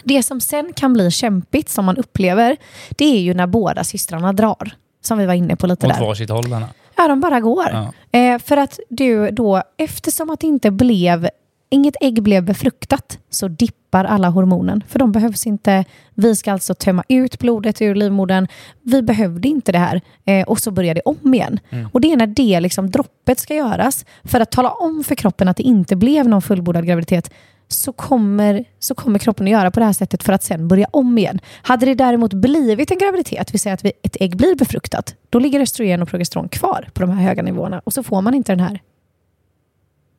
[0.04, 2.56] Det som sen kan bli kämpigt som man upplever,
[2.90, 4.76] det är ju när båda systrarna drar.
[5.00, 6.00] Som vi var inne på lite Åt där.
[6.00, 6.52] varsitt håll.
[6.52, 6.68] Anna.
[6.96, 7.66] Ja, de bara går.
[7.72, 7.92] Ja.
[8.18, 11.28] Eh, för att du då, eftersom att det inte blev,
[11.70, 14.82] inget ägg blev befruktat, så dippar alla hormonen.
[14.88, 15.84] För de behövs inte.
[16.14, 18.46] Vi ska alltså tömma ut blodet ur livmodern.
[18.82, 20.00] Vi behövde inte det här.
[20.24, 21.60] Eh, och så börjar det om igen.
[21.92, 25.48] Och det är när det liksom, droppet ska göras för att tala om för kroppen
[25.48, 27.30] att det inte blev någon fullbordad graviditet
[27.68, 30.86] så kommer, så kommer kroppen att göra på det här sättet för att sen börja
[30.90, 31.40] om igen.
[31.62, 35.60] Hade det däremot blivit en graviditet, vi säger att ett ägg blir befruktat, då ligger
[35.60, 38.60] östrogen och progesteron kvar på de här höga nivåerna och så får man inte den
[38.60, 38.80] här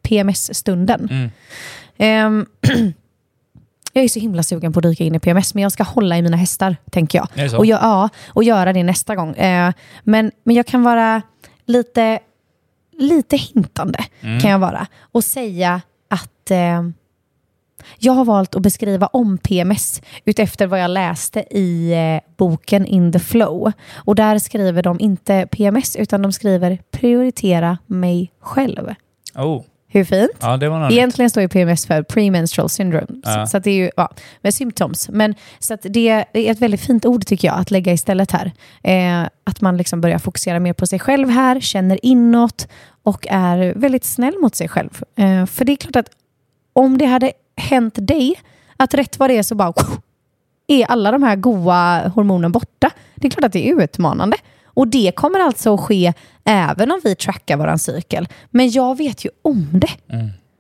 [0.01, 1.07] PMS-stunden.
[1.11, 1.29] Mm.
[1.97, 2.45] Ehm,
[3.93, 6.17] Jag är så himla sugen på att dyka in i PMS, men jag ska hålla
[6.17, 7.27] i mina hästar, tänker jag.
[7.59, 9.35] Och, jag, ja, och göra det nästa gång.
[9.35, 9.73] Eh,
[10.03, 11.21] men, men jag kan vara
[11.65, 12.19] lite,
[12.97, 14.39] lite hintande, Mm.
[14.39, 14.87] kan jag vara.
[14.99, 16.89] Och säga att eh,
[17.97, 23.11] jag har valt att beskriva om PMS utefter vad jag läste i eh, boken In
[23.11, 23.71] the Flow.
[23.95, 28.93] Och där skriver de inte PMS, utan de skriver prioritera mig själv.
[29.35, 29.63] Oh.
[29.91, 30.31] Hur fint?
[30.39, 30.91] Ja, det var något.
[30.91, 33.21] Egentligen står ju PMS för premenstrual syndrome.
[33.23, 33.47] Ja.
[33.47, 34.09] Så, det är ju ja,
[34.41, 35.09] med symptoms.
[35.09, 38.51] Men så att det är ett väldigt fint ord tycker jag att lägga istället här.
[38.83, 42.67] Eh, att man liksom börjar fokusera mer på sig själv här, känner inåt
[43.03, 45.01] och är väldigt snäll mot sig själv.
[45.15, 46.09] Eh, för det är klart att
[46.73, 48.41] om det hade hänt dig,
[48.77, 49.73] att rätt vad det är så bara
[50.67, 52.91] är alla de här goa hormonen borta.
[53.15, 54.37] Det är klart att det är utmanande.
[54.65, 58.27] Och det kommer alltså att ske även om vi trackar våran cykel.
[58.49, 59.91] Men jag vet ju om det.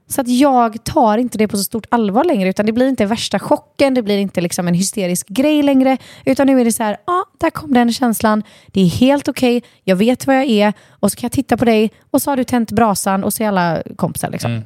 [0.07, 3.05] Så att jag tar inte det på så stort allvar längre, utan det blir inte
[3.05, 6.83] värsta chocken, det blir inte liksom en hysterisk grej längre, utan nu är det så
[6.83, 10.45] här, ja, ah, där kom den känslan, det är helt okej, jag vet vad jag
[10.45, 13.33] är, och så kan jag titta på dig, och så har du tänt brasan, och
[13.33, 14.29] så är alla kompisar.
[14.29, 14.51] Liksom.
[14.51, 14.63] Mm.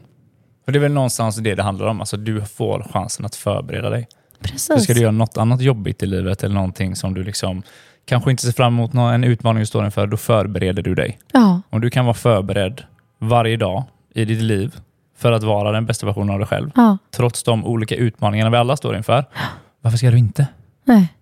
[0.66, 1.99] Och det är väl någonstans det det handlar om.
[1.99, 4.07] Alltså, du får chansen att förbereda dig.
[4.41, 4.84] För Precis.
[4.84, 7.64] ska du göra något annat jobbigt i livet eller någonting som du liksom
[8.05, 11.20] kanske inte ser fram emot, någon, en utmaning du står inför, då förbereder du dig.
[11.32, 12.84] Ja, Om du kan vara förberedd
[13.20, 13.84] varje dag
[14.14, 14.76] i ditt liv
[15.18, 18.57] för att vara den bästa versionen av dig själv, ja, trots de olika utmaningarna vi
[18.57, 19.26] alla står inför,
[19.82, 20.47] varför ska du inte?
[20.84, 21.14] nej.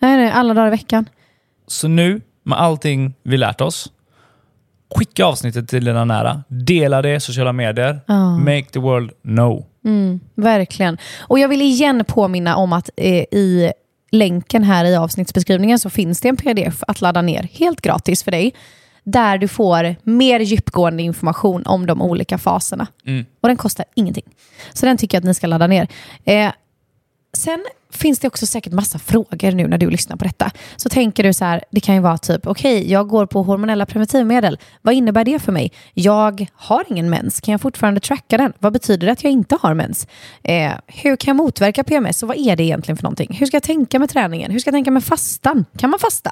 [0.00, 1.08] Nej, nej, alla dagar i veckan.
[1.66, 3.92] Så nu, med allting vi lärt oss,
[4.96, 8.36] skicka avsnittet till dina nära, dela det i sociala medier, Ja.
[8.36, 9.64] make the world know.
[9.84, 10.98] Mm, verkligen.
[11.20, 13.72] Och jag vill igen påminna om att eh, i
[14.10, 18.30] länken här i avsnittsbeskrivningen så finns det en pdf att ladda ner helt gratis för
[18.30, 18.54] dig.
[19.04, 22.86] Där du får mer djupgående information om de olika faserna.
[23.06, 23.24] Mm.
[23.40, 24.24] Och den kostar ingenting.
[24.72, 25.88] Så den tycker jag att ni ska ladda ner.
[26.24, 26.52] Eh,
[27.36, 30.50] sen finns det också säkert massa frågor nu när du lyssnar på detta.
[30.76, 33.86] Så tänker du så här, det kan ju vara typ, okej, jag går på hormonella
[33.86, 34.58] preventivmedel.
[34.82, 35.72] Vad innebär det för mig?
[35.94, 38.52] Jag har ingen mens, kan jag fortfarande tracka den?
[38.58, 40.06] Vad betyder det att jag inte har mens?
[40.42, 43.36] Eh, hur kan jag motverka PMS och vad är det egentligen för någonting?
[43.38, 44.50] Hur ska jag tänka med träningen?
[44.50, 45.64] Hur ska jag tänka med fastan?
[45.78, 46.30] Kan man fasta?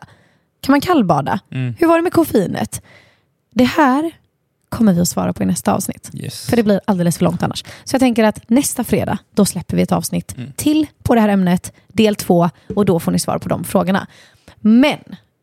[0.61, 1.40] Kan man kallbada?
[1.78, 2.82] Hur var det med koffeinet?
[3.55, 4.12] Det här
[4.70, 6.10] kommer vi att svara på i nästa avsnitt.
[6.14, 6.46] Yes.
[6.50, 7.64] För det blir alldeles för långt annars.
[7.84, 10.52] Så jag tänker att nästa fredag, då släpper vi ett avsnitt Mm.
[10.56, 14.06] till på det här ämnet, del två, och då får ni svar på de frågorna.
[14.60, 14.98] Men,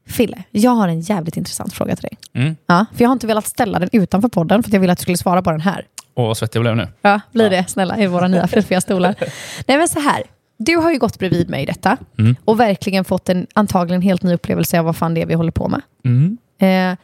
[0.07, 2.17] Fille, jag har en jävligt intressant fråga till dig.
[2.33, 2.55] Mm.
[2.67, 5.01] Ja, för jag har inte velat ställa den utanför podden, för jag ville att du
[5.01, 5.85] skulle svara på den här.
[6.15, 6.87] Åh, vad svettig jag blev nu.
[7.01, 9.15] Ja, blir det, snälla, i våra nya fluffiga stolar.
[9.67, 10.23] Nej, men så här.
[10.59, 12.35] Du har ju gått bredvid mig i detta Mm.
[12.45, 15.51] och verkligen fått en antagligen helt ny upplevelse av vad fan det är vi håller
[15.51, 15.81] på med.
[16.05, 16.37] Mm.
[16.59, 16.97] Eh,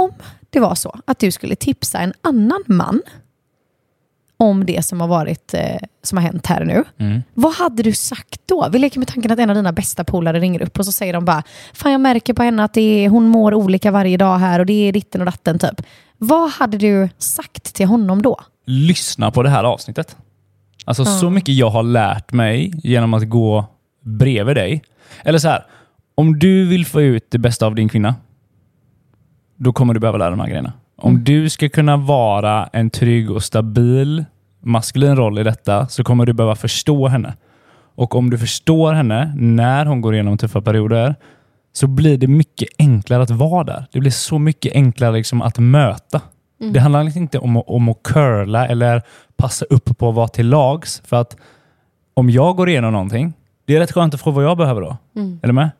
[0.00, 0.10] om
[0.50, 3.02] det var så att du skulle tipsa en annan man
[4.36, 7.22] om det som har, varit, eh, som har hänt här nu, Mm.
[7.34, 8.68] vad hade du sagt då?
[8.72, 11.12] Vi leker med tanken att en av dina bästa polare ringer upp och så säger
[11.12, 11.42] de bara
[11.74, 14.88] Fan jag märker på henne att är, hon mår olika varje dag här och det
[14.88, 15.82] är ditten och datten typ.
[16.18, 18.40] Vad hade du sagt till honom då?
[18.66, 20.16] Lyssna på det här avsnittet.
[20.84, 23.64] Alltså så mycket jag har lärt mig genom att gå
[24.04, 24.82] bredvid dig.
[25.24, 25.66] Eller så här,
[26.14, 28.14] om du vill få ut det bästa av din kvinna,
[29.60, 30.72] då kommer du behöva lära de här grejerna.
[30.96, 34.24] Om du ska kunna vara en trygg och stabil
[34.62, 37.34] maskulin roll i detta så kommer du behöva förstå henne.
[37.94, 41.14] Och om du förstår henne när hon går igenom tuffa perioder
[41.72, 43.86] så blir det mycket enklare att vara där.
[43.92, 46.20] Det blir så mycket enklare liksom att möta.
[46.72, 49.02] Det handlar liksom inte om, att- om att curla eller
[49.36, 51.02] passa upp på att vara till lags.
[51.04, 51.36] För att
[52.14, 53.32] om jag går igenom någonting,
[53.66, 54.96] det är rätt skönt att få vad jag behöver då.
[55.42, 55.70] Eller med?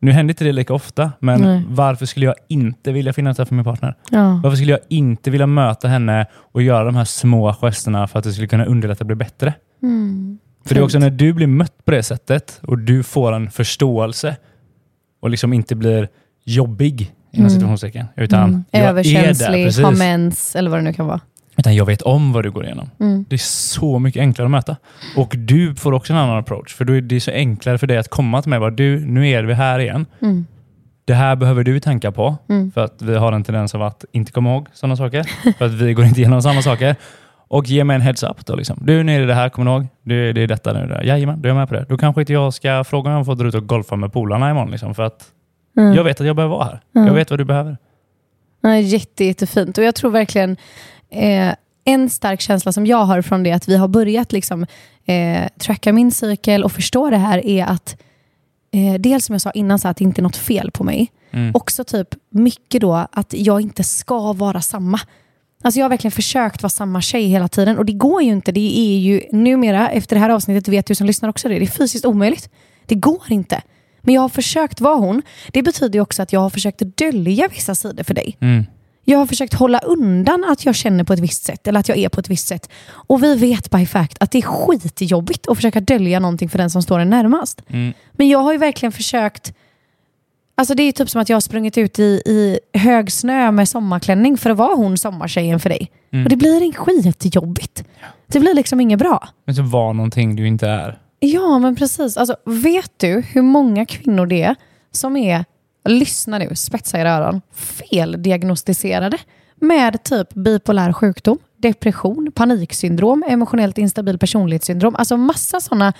[0.00, 1.62] Nu händer inte det lika ofta, men Nej.
[1.68, 3.94] varför skulle jag inte vilja finnas där för min partner?
[4.10, 4.40] Ja.
[4.42, 8.24] Varför skulle jag inte vilja möta henne och göra de här små gesterna för att
[8.24, 9.54] det skulle kunna underlätta att bli bättre?
[10.66, 13.50] För det är också när du blir mött på det sättet och du får en
[13.50, 14.36] förståelse
[15.20, 16.08] och liksom inte blir
[16.44, 18.06] jobbig inom situationstecken.
[18.16, 18.64] Utan Mm.
[18.72, 21.20] Överkänslig, har mens eller vad det nu kan vara.
[21.58, 22.90] Utan jag vet om vad du går igenom.
[23.00, 23.24] Mm.
[23.28, 24.76] Det är så mycket enklare att möta.
[25.16, 26.74] Och du får också en annan approach.
[26.74, 29.28] För då är det så enklare för dig att komma till mig och du, nu
[29.28, 30.06] är vi här igen.
[30.22, 30.46] Mm.
[31.04, 32.36] Det här behöver du tänka på.
[32.48, 32.70] Mm.
[32.72, 35.22] För att vi har en tendens av att inte komma ihåg sådana saker.
[35.58, 36.96] för att vi går inte igenom samma saker.
[37.50, 38.56] Och ge mig en heads up då.
[38.56, 38.78] Liksom.
[38.82, 39.86] Du, nu är det det här, kommer du ihåg?
[40.02, 40.86] Du, det är detta nu.
[40.86, 41.04] Det.
[41.04, 41.86] Jajamän, då är jag med på det.
[41.88, 44.50] Då kanske inte jag ska fråga om jag får dra ut och golfa med polarna
[44.50, 44.70] imorgon.
[44.70, 45.32] Liksom, för att
[45.78, 45.94] Mm.
[45.94, 46.80] jag vet att jag behöver vara här.
[46.96, 47.06] Mm.
[47.08, 47.76] Jag vet vad du behöver.
[48.60, 49.78] Ja, jätte, jättefint.
[49.78, 50.56] Och jag tror verkligen
[51.10, 51.54] eh,
[51.84, 54.66] en stark känsla som jag har från det att vi har börjat liksom,
[55.04, 57.96] eh, tracka min cykel och förstå det här är att
[58.72, 61.12] eh, dels som jag sa innan, så att det inte är något fel på mig.
[61.30, 61.50] Mm.
[61.54, 65.00] Också typ mycket då att jag inte ska vara samma.
[65.62, 68.52] Alltså jag har verkligen försökt vara samma tjej hela tiden och det går ju inte.
[68.52, 71.64] Det är ju numera, efter det här avsnittet vet du som lyssnar också det, det
[71.64, 72.50] är fysiskt omöjligt.
[72.86, 73.62] Det går inte.
[74.00, 75.22] Men jag har försökt vara hon.
[75.52, 78.36] Det betyder ju också att jag har försökt dölja vissa sidor för dig.
[78.40, 78.64] Mm.
[79.10, 81.98] Jag har försökt hålla undan att jag känner på ett visst sätt eller att jag
[81.98, 82.70] är på ett visst sätt.
[82.90, 86.70] Och vi vet by fact att det är skitjobbigt att försöka dölja någonting för den
[86.70, 87.62] som står en närmast.
[87.68, 87.92] Mm.
[88.12, 89.52] Men jag har ju verkligen försökt
[90.54, 93.68] Alltså det är typ som att jag har sprungit ut i, i hög snö med
[93.68, 95.90] sommarklänning för att vara hon sommartjejen för dig.
[96.12, 96.24] Mm.
[96.24, 97.84] Och det blir en skitjobbigt.
[98.26, 99.28] Det blir liksom inget bra.
[99.44, 100.98] Men så var någonting du inte är.
[101.20, 102.16] Ja, men precis.
[102.16, 104.56] Alltså, vet du hur många kvinnor det är
[104.92, 105.44] som är,
[105.88, 109.18] lyssna nu, spetsa era öron, feldiagnostiserade
[109.60, 114.94] med typ bipolär sjukdom, depression, paniksyndrom, emotionellt instabil personlighetssyndrom.
[114.96, 115.92] Alltså massa sådana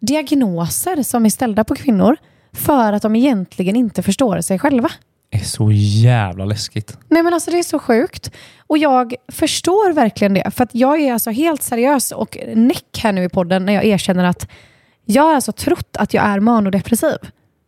[0.00, 2.16] diagnoser som är ställda på kvinnor
[2.52, 4.90] för att de egentligen inte förstår sig själva.
[5.30, 6.98] Det är så jävla läskigt.
[7.08, 8.30] Nej men alltså det är så sjukt.
[8.66, 10.50] Och jag förstår verkligen det.
[10.50, 13.84] För att jag är alltså helt seriös och näck här nu i podden när jag
[13.84, 14.48] erkänner att
[15.04, 17.18] jag har alltså trott att jag är manodepressiv.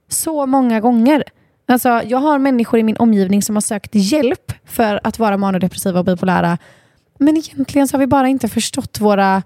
[0.08, 1.24] Så många gånger.
[1.68, 5.98] Alltså jag har människor i min omgivning som har sökt hjälp för att vara manodepressiva
[5.98, 6.58] och bipolära.
[7.18, 9.42] Men egentligen så har vi bara inte förstått våra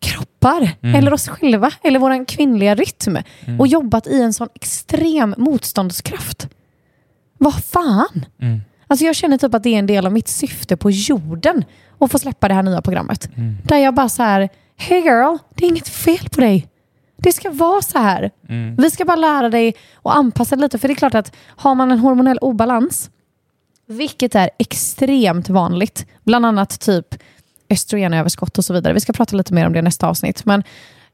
[0.00, 0.94] kroppar Mm.
[0.94, 3.18] eller oss själva eller vår kvinnliga rytm
[3.58, 6.48] och jobbat i en sån extrem motståndskraft.
[7.38, 8.26] Vad fan?
[8.40, 8.60] Mm.
[8.86, 11.64] Alltså jag känner typ att det är en del av mitt syfte på jorden
[11.98, 13.28] att få släppa det här nya programmet.
[13.36, 13.56] Mm.
[13.64, 16.66] Där jag bara så här, hey girl, det är inget fel på dig.
[17.24, 18.30] Det ska vara så här.
[18.48, 18.76] Mm.
[18.76, 20.78] Vi ska bara lära dig att anpassa lite.
[20.78, 23.10] För det är klart att har man en hormonell obalans,
[23.86, 27.14] vilket är extremt vanligt, bland annat typ
[27.70, 28.94] östrogenöverskott och så vidare.
[28.94, 30.44] Vi ska prata lite mer om det i nästa avsnitt.
[30.44, 30.62] Men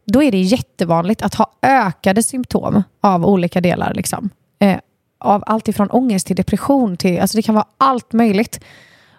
[0.06, 3.94] då är det jättevanligt att ha ökade symptom av olika delar.
[3.94, 4.30] Liksom.
[4.58, 4.78] Eh,
[5.18, 6.96] av allt ifrån ångest till depression.
[6.96, 8.60] Till, alltså det kan vara allt möjligt.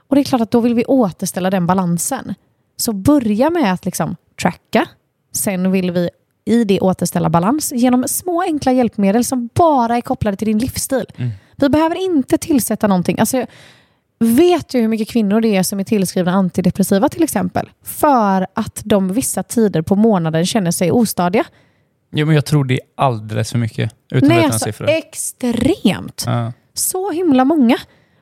[0.08, 2.34] Och det är klart att då vill vi återställa den balansen.
[2.78, 4.86] Så börja med att liksom tracka.
[5.34, 6.10] Sen vill vi
[6.52, 11.06] i det återställa balans genom små enkla hjälpmedel som bara är kopplade till din livsstil.
[11.56, 13.20] Vi behöver inte tillsätta någonting.
[13.20, 13.45] Alltså,
[14.20, 17.70] vet du hur mycket kvinnor det är som är tillskrivna antidepressiva till exempel?
[17.84, 21.45] För att de vissa tider på månaden känner sig ostadiga.
[22.12, 23.95] Jo, men jag tror det är alldeles för mycket.
[24.12, 24.89] Utan Nej, alltså siffror.
[24.89, 26.24] extremt.
[26.26, 26.54] Ja.
[26.74, 27.78] Så himla många.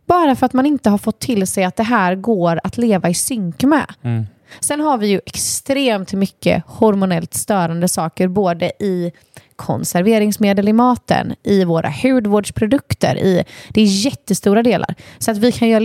[0.05, 3.09] Bara för att man inte har fått till sig att det här går att leva
[3.09, 3.85] i synk med.
[4.01, 4.25] Mm.
[4.59, 9.11] Sen har vi ju extremt mycket hormonellt störande saker både i
[9.55, 13.17] konserveringsmedel i maten, i våra hudvårdsprodukter.
[13.17, 14.95] I, det är jättestora delar.
[15.17, 15.79] Så att vi kan göra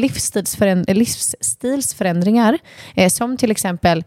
[0.87, 2.59] livsstilsförändringar
[2.95, 4.05] eh, som till exempel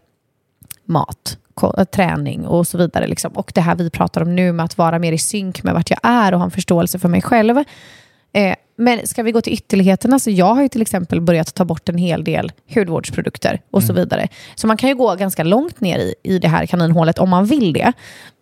[0.84, 3.06] mat, eh, träning och så vidare.
[3.06, 3.32] Liksom.
[3.32, 5.90] Och det här vi pratar om nu med att vara mer i synk med vart
[5.90, 7.58] jag är och ha en förståelse för mig själv.
[8.32, 11.64] Eh, men ska vi gå till ytterligheterna så jag har ju till exempel börjat ta
[11.64, 14.28] bort en hel del hudvårdsprodukter och så vidare.
[14.54, 17.44] Så man kan ju gå ganska långt ner i, i det här kaninhålet om man
[17.44, 17.92] vill det.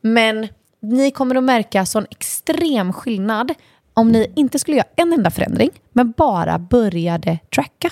[0.03, 0.49] Men
[0.83, 3.55] ni kommer att märka sån extrem skillnad
[3.95, 7.91] om ni inte skulle göra en enda förändring men bara började tracka.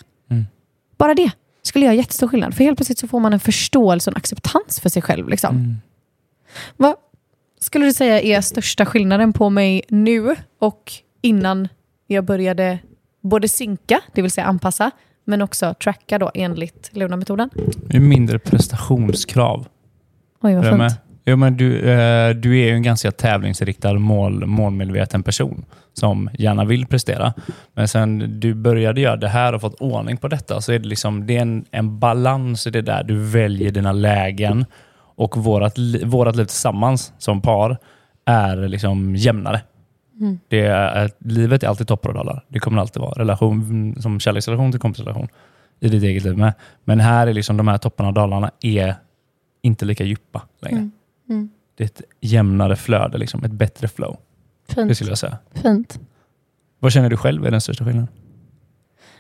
[0.97, 1.31] Bara det
[1.63, 2.55] skulle göra jättestor skillnad.
[2.55, 5.29] För helt plötsligt så får man en förståelse och en acceptans för sig själv.
[5.29, 5.77] Liksom.
[6.77, 6.95] Vad
[7.61, 11.69] skulle du säga är största skillnaden på mig nu och innan
[12.15, 12.79] jag började
[13.23, 14.91] både synka, det vill säga anpassa,
[15.25, 17.51] men också tracka då enligt Luna-metoden?
[17.89, 19.67] Det är mindre prestationskrav.
[20.43, 21.01] Oj, vad fint.
[21.27, 26.65] Jo, men du, eh, du är ju en ganska tävlingsinriktad, mål, målmedveten person som gärna
[26.65, 27.35] vill prestera.
[27.75, 30.89] Men sen du började göra det här och fått ordning på detta så är det,
[30.89, 33.05] liksom, det är en, en balans i det där.
[33.05, 34.65] Du väljer dina lägen
[35.17, 37.79] och vårat, li- vårat liv tillsammans som par
[38.27, 39.61] är liksom jämnare.
[40.21, 40.39] Mm.
[40.49, 42.45] Det är, livet är alltid toppar och dalar.
[42.49, 43.13] Det kommer det alltid vara.
[43.13, 45.29] Relation, som kärleksrelation till kompisrelation
[45.81, 46.53] i ditt eget liv med.
[46.85, 48.95] Men här är liksom de här topparna och dalarna är
[49.63, 50.79] inte lika djupa längre.
[50.79, 50.93] Mm.
[51.29, 51.51] Mm.
[51.77, 54.17] Det är ett jämnare flöde, liksom, ett bättre flow.
[54.67, 54.97] Det Fint.
[54.97, 55.39] skulle jag säga.
[55.55, 55.99] Fint.
[56.79, 58.09] Vad känner du själv är den största skillnaden?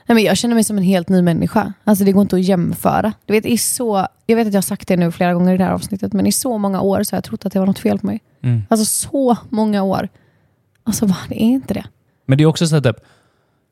[0.07, 1.72] Nej, men jag känner mig som en helt ny människa.
[1.84, 3.12] Alltså det går inte att jämföra.
[3.24, 5.59] Du vet, i så, jag vet att jag har sagt det nu flera gånger i
[5.59, 7.66] det här avsnittet, men i så många år så har jag trott att det var
[7.66, 8.20] något fel på mig.
[8.42, 8.62] Mm.
[8.68, 10.09] Alltså så många år.
[10.85, 11.85] Alltså bara, det är inte det.
[12.26, 12.97] Men det är också så att typ,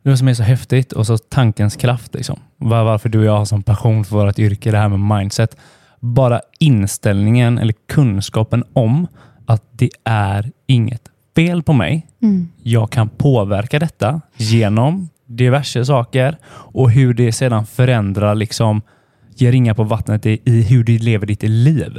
[0.02, 2.14] det som är så häftigt och så tankens kraft.
[2.14, 2.38] Liksom.
[2.56, 5.56] Var, varför du och jag har sån passion för vårt yrke, det här med mindset.
[6.00, 9.06] Bara inställningen eller kunskapen om
[9.46, 11.02] att det är inget
[11.36, 12.06] fel på mig.
[12.62, 18.82] Jag kan påverka detta genom diverse saker och hur det sedan förändrar, liksom,
[19.36, 21.98] ger ringar på vattnet i, i hur du lever ditt liv.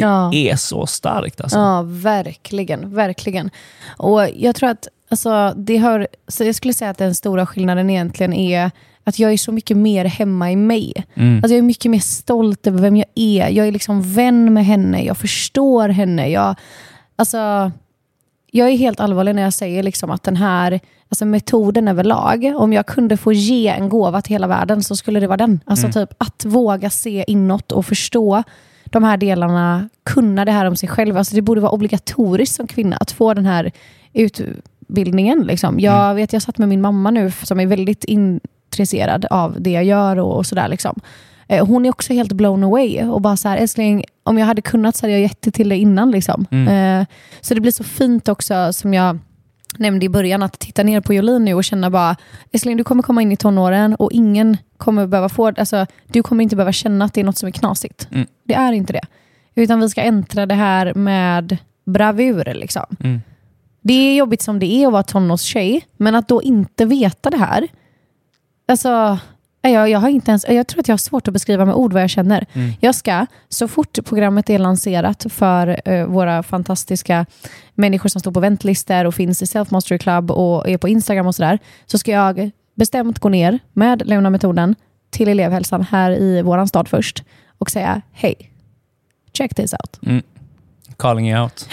[0.00, 0.30] Det Ja.
[0.34, 1.58] är så starkt alltså.
[1.58, 2.94] Ja, verkligen.
[2.94, 3.50] Verkligen.
[3.96, 7.90] Och jag tror att alltså, det hör, så jag skulle säga att den stora skillnaden
[7.90, 8.70] egentligen är
[9.04, 10.92] att jag är så mycket mer hemma i mig.
[11.14, 11.36] Mm.
[11.36, 13.48] Alltså jag är mycket mer stolt över vem jag är.
[13.48, 16.28] Jag är liksom vän med henne, jag förstår henne.
[16.30, 16.54] Jag,
[17.16, 17.72] alltså,
[18.50, 22.72] jag är helt allvarlig när jag säger liksom att den här alltså metoden överlag, om
[22.72, 25.60] jag kunde få ge en gåva till hela världen så skulle det vara den.
[25.66, 25.92] Alltså Mm.
[25.92, 28.42] typ att våga se inåt och förstå
[28.90, 31.16] de här delarna, kunna det här om sig själv.
[31.16, 33.72] Alltså det borde vara obligatoriskt som kvinna att få den här
[34.12, 35.40] utbildningen.
[35.42, 35.80] Liksom.
[35.80, 36.16] Jag Mm.
[36.16, 40.18] vet, jag satt med min mamma nu som är väldigt intresserad av det jag gör
[40.18, 40.68] och, och sådär.
[40.68, 41.00] Liksom.
[41.48, 44.62] Eh, Hon är också helt blown away och bara så här, älskling, om jag hade
[44.62, 46.10] kunnat så hade jag gett det till dig innan.
[46.10, 46.46] Liksom.
[46.50, 47.00] Mm.
[47.00, 47.06] Eh,
[47.40, 49.18] Så det blir så fint också som jag
[49.78, 52.16] nämnde i början, att titta ner på Jolin nu och känna bara,
[52.52, 56.42] älskling du kommer komma in i tonåren och ingen kommer behöva få, alltså du kommer
[56.42, 58.08] inte behöva känna att det är något som är knasigt.
[58.10, 58.26] Mm.
[58.44, 59.06] Det är inte det.
[59.54, 62.54] Utan vi ska äntra det här med bravur.
[62.54, 62.84] Liksom.
[63.00, 63.22] Mm.
[63.82, 67.36] Det är jobbigt som det är att vara tonårstjej, men att då inte veta det
[67.36, 67.68] här.
[68.68, 69.18] Alltså,
[69.62, 71.92] jag, jag, har inte ens, jag tror att jag har svårt att beskriva med ord
[71.92, 72.46] vad jag känner.
[72.52, 72.72] Mm.
[72.80, 77.26] Jag ska, så fort programmet är lanserat för eh, våra fantastiska
[77.74, 81.26] människor som står på väntlistor och finns i Self Mastery Club och är på Instagram
[81.26, 84.74] och sådär, så ska jag bestämt gå ner med Leona-metoden
[85.10, 87.24] till elevhälsan här i våran stad först
[87.58, 88.34] och säga hej,
[89.32, 89.98] check this out.
[90.06, 90.22] Mm.
[90.96, 91.68] Calling you out.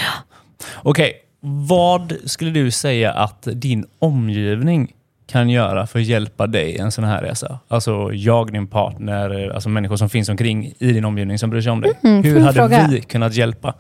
[0.76, 4.94] Okej, vad skulle du säga att din omgivning
[5.28, 7.60] kan göra för att hjälpa dig i en sån här resa?
[7.68, 11.72] Alltså jag, din partner, alltså människor som finns omkring i din omgivning som bryr sig
[11.72, 11.92] om dig.
[12.04, 12.88] Mm, Hur hade fråga.
[12.92, 13.74] vi kunnat hjälpa?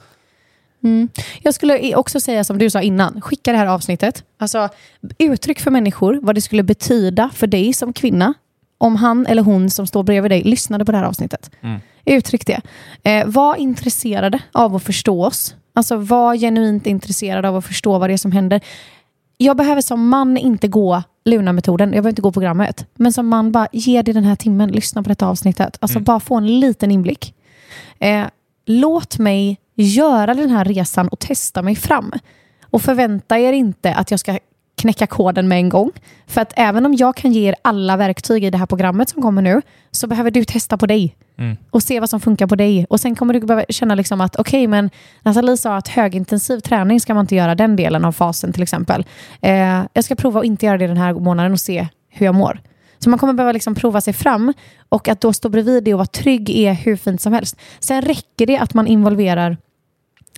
[0.83, 1.09] Mm.
[1.41, 4.23] Jag skulle också säga som du sa innan, skicka det här avsnittet.
[4.37, 4.69] Alltså,
[5.17, 8.33] uttryck för människor vad det skulle betyda för dig som kvinna
[8.77, 11.51] om han eller hon som står bredvid dig lyssnade på det här avsnittet.
[11.61, 11.79] Mm.
[12.05, 12.61] Uttryck det.
[13.03, 15.55] Eh, var intresserade av att förstå oss.
[15.73, 18.61] Alltså var genuint intresserad av att förstå vad det är som händer.
[19.37, 22.85] Jag behöver som man inte gå Luna-metoden, jag behöver inte gå programmet.
[22.95, 25.77] Men som man bara, ge dig den här timmen, lyssna på detta avsnittet.
[25.79, 26.03] Alltså Mm.
[26.03, 27.35] bara få en liten inblick.
[27.99, 28.25] Eh,
[28.65, 32.11] låt mig göra den här resan och testa mig fram.
[32.69, 34.39] Och förvänta er inte att jag ska
[34.77, 35.91] knäcka koden med en gång.
[36.27, 39.21] För att även om jag kan ge er alla verktyg i det här programmet som
[39.21, 39.61] kommer nu,
[39.91, 41.15] så behöver du testa på dig.
[41.37, 41.57] Mm.
[41.69, 42.85] Och se vad som funkar på dig.
[42.89, 44.89] Och sen kommer du behöva känna liksom att okej, men
[45.21, 49.05] Nathalie sa att högintensiv träning ska man inte göra den delen av fasen till exempel.
[49.41, 52.35] Eh, jag ska prova att inte göra det den här månaden och se hur jag
[52.35, 52.61] mår.
[52.99, 54.53] Så man kommer behöva liksom prova sig fram
[54.89, 57.59] och att då stå bredvid det och vara trygg är hur fint som helst.
[57.79, 59.57] Sen räcker det att man involverar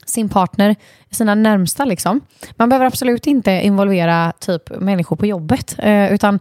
[0.10, 0.76] sin partner,
[1.12, 1.86] sina närmsta.
[1.86, 2.22] Liksom.
[2.55, 6.39] Man behöver absolut inte involvera typ människor på jobbet, eh, utan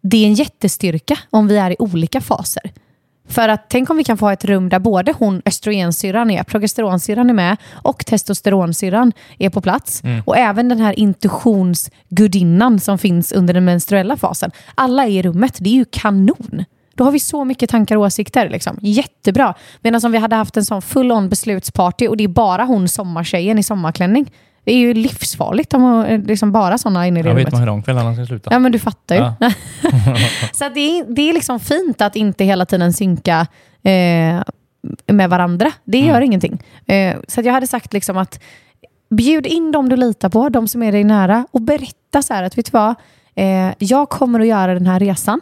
[0.00, 2.72] det är en jättestyrka om vi är i olika faser.
[3.28, 6.42] För att tänk om vi kan få ha ett rum där både hon, östrogensyrran är,
[6.42, 10.02] progesteronsyrran är med och testosteronsyrran är på plats.
[10.24, 14.50] Och även den här intuitionsgudinnan som finns under den menstruella fasen.
[14.74, 16.64] Alla är i rummet, det är ju kanon.
[16.94, 18.48] Då har vi så mycket tankar och åsikter.
[18.48, 18.78] Liksom.
[18.80, 19.54] Jättebra.
[19.80, 23.58] Medan om vi hade haft en sån full-on beslutsparty och det är bara hon sommartjejen
[23.58, 24.32] i sommarklänning.
[24.64, 27.52] Det är ju livsfarligt om eh, liksom bara sådana inne i det Jag vet rummet.
[27.52, 28.50] man hur de kvällarna ska sluta.
[28.52, 29.20] Ja, men du fattar ju.
[29.20, 29.34] Ja.
[30.52, 33.46] så det, är, det är liksom fint att inte hela tiden synka
[33.82, 34.42] eh,
[35.06, 35.72] med varandra.
[35.84, 36.22] Det gör Mm.
[36.22, 36.62] ingenting.
[36.86, 38.40] Eh, så jag hade sagt liksom att
[39.10, 42.42] bjud in dem du litar på, de som är dig nära och berätta så här
[42.42, 42.94] att vet du vad,
[43.34, 45.40] eh, jag kommer att göra den här resan.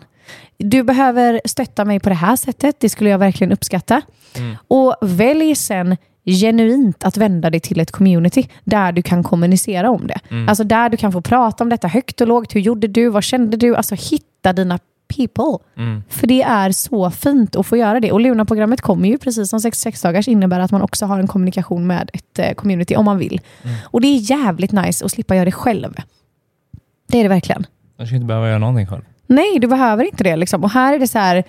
[0.56, 4.02] Du behöver stötta mig på det här sättet, det skulle jag verkligen uppskatta.
[4.36, 4.56] Mm.
[4.68, 10.06] Och välj sen genuint att vända dig till ett community där du kan kommunicera om
[10.06, 10.18] det.
[10.30, 10.48] Mm.
[10.48, 12.54] Alltså där du kan få prata om detta högt och lågt.
[12.54, 13.08] Hur gjorde du?
[13.08, 13.76] Vad kände du?
[13.76, 14.78] Alltså hitta dina
[15.16, 15.58] people.
[15.76, 16.02] Mm.
[16.08, 18.12] För det är så fint att få göra det.
[18.12, 21.86] Och Luna-programmet kommer ju precis som 66 dagars innebära att man också har en kommunikation
[21.86, 23.40] med ett eh, community om man vill.
[23.62, 23.76] Mm.
[23.84, 25.94] Och det är jävligt nice att slippa göra det själv.
[27.08, 27.66] Det är det verkligen.
[27.96, 29.02] Jag ska inte behöva göra någonting själv.
[29.28, 30.36] Nej, du behöver inte det.
[30.36, 30.64] Liksom.
[30.64, 31.44] Och här är det så här,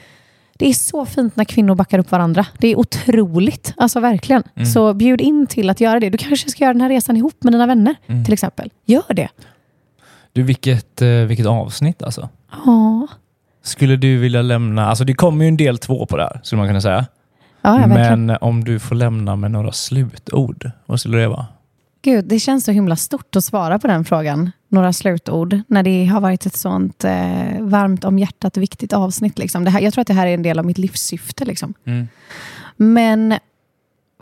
[0.58, 2.46] det är så fint när kvinnor backar upp varandra.
[2.58, 3.74] Det är otroligt.
[3.78, 4.44] Alltså verkligen.
[4.56, 4.66] Mm.
[4.66, 6.10] Så bjud in till att göra det.
[6.10, 8.26] Du kanske ska göra den här resan ihop med dina vänner Mm.
[8.26, 8.72] till exempel.
[8.86, 9.28] Gör det.
[10.34, 12.30] Du, vilket, eh, vilket avsnitt alltså.
[12.66, 13.08] Ja,
[13.64, 16.58] Skulle du vilja lämna, alltså det kommer ju en del två på det här, skulle
[16.58, 17.06] man kunna säga.
[17.62, 17.88] ja, ja.
[17.88, 21.46] Men om du får lämna med några slutord, vad skulle det vara?
[22.02, 24.52] Gud, det känns så himla stort att svara på den frågan.
[24.70, 29.40] Några slutord när det har varit ett sånt eh, varmt om hjärtat viktigt avsnitt.
[29.40, 29.64] Liksom.
[29.64, 31.46] Det här, jag tror att det här är en del av mitt livssyfte.
[31.46, 31.74] Liksom.
[31.86, 32.08] Mm.
[32.78, 33.34] Men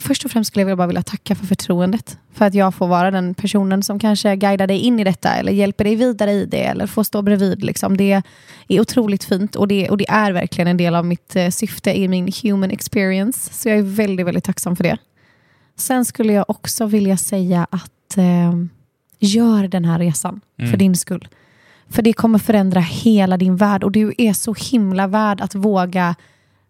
[0.02, 2.18] först och främst skulle jag bara vilja tacka för förtroendet.
[2.34, 5.52] För att jag får vara den personen som kanske guidar dig in i detta eller
[5.52, 7.64] hjälper dig vidare i det eller får stå bredvid.
[7.64, 7.98] Liksom.
[7.98, 8.24] Det
[8.68, 12.00] är otroligt fint och det, och det är verkligen en del av mitt eh, syfte
[12.00, 13.54] i min human experience.
[13.54, 14.98] Så jag är väldigt, väldigt tacksam för det.
[15.76, 18.54] Sen skulle jag också vilja säga att eh,
[19.20, 20.72] gör den här resan Mm.
[20.72, 21.28] för din skull.
[21.90, 26.16] För det kommer förändra hela din värld och du är så himla värd att våga,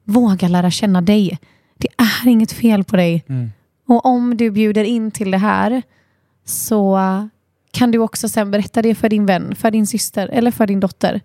[0.03, 1.39] våga lära känna dig.
[1.77, 3.23] Det är inget fel på dig.
[3.87, 5.81] Och om du bjuder in till det här
[6.45, 6.99] så
[7.71, 10.79] kan du också sen berätta det för din vän, för din syster eller för din
[10.79, 11.21] dotter.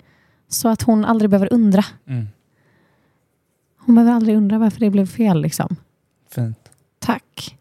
[0.48, 1.84] Så att hon aldrig behöver undra.
[2.06, 2.28] Mm.
[3.78, 5.42] Hon behöver aldrig undra varför det blev fel.
[5.42, 5.76] Liksom.
[6.34, 6.58] Fint.
[6.98, 7.56] Tack.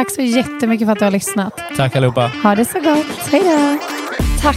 [0.00, 1.52] Tack så jättemycket för att du har lyssnat.
[1.76, 2.30] Tack allihopa.
[2.42, 3.30] Ha det så gott.
[3.30, 3.78] Hej då.
[4.40, 4.56] Tack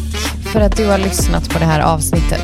[0.53, 2.41] för att du har lyssnat på det här avsnittet.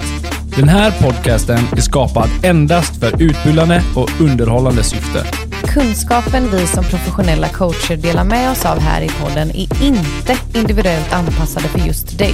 [0.58, 5.26] Den här podcasten är skapad endast för utbildande och underhållande syfte.
[5.64, 11.14] Kunskapen vi som professionella coacher delar med oss av här i podden är inte individuellt
[11.14, 12.34] anpassade för just dig.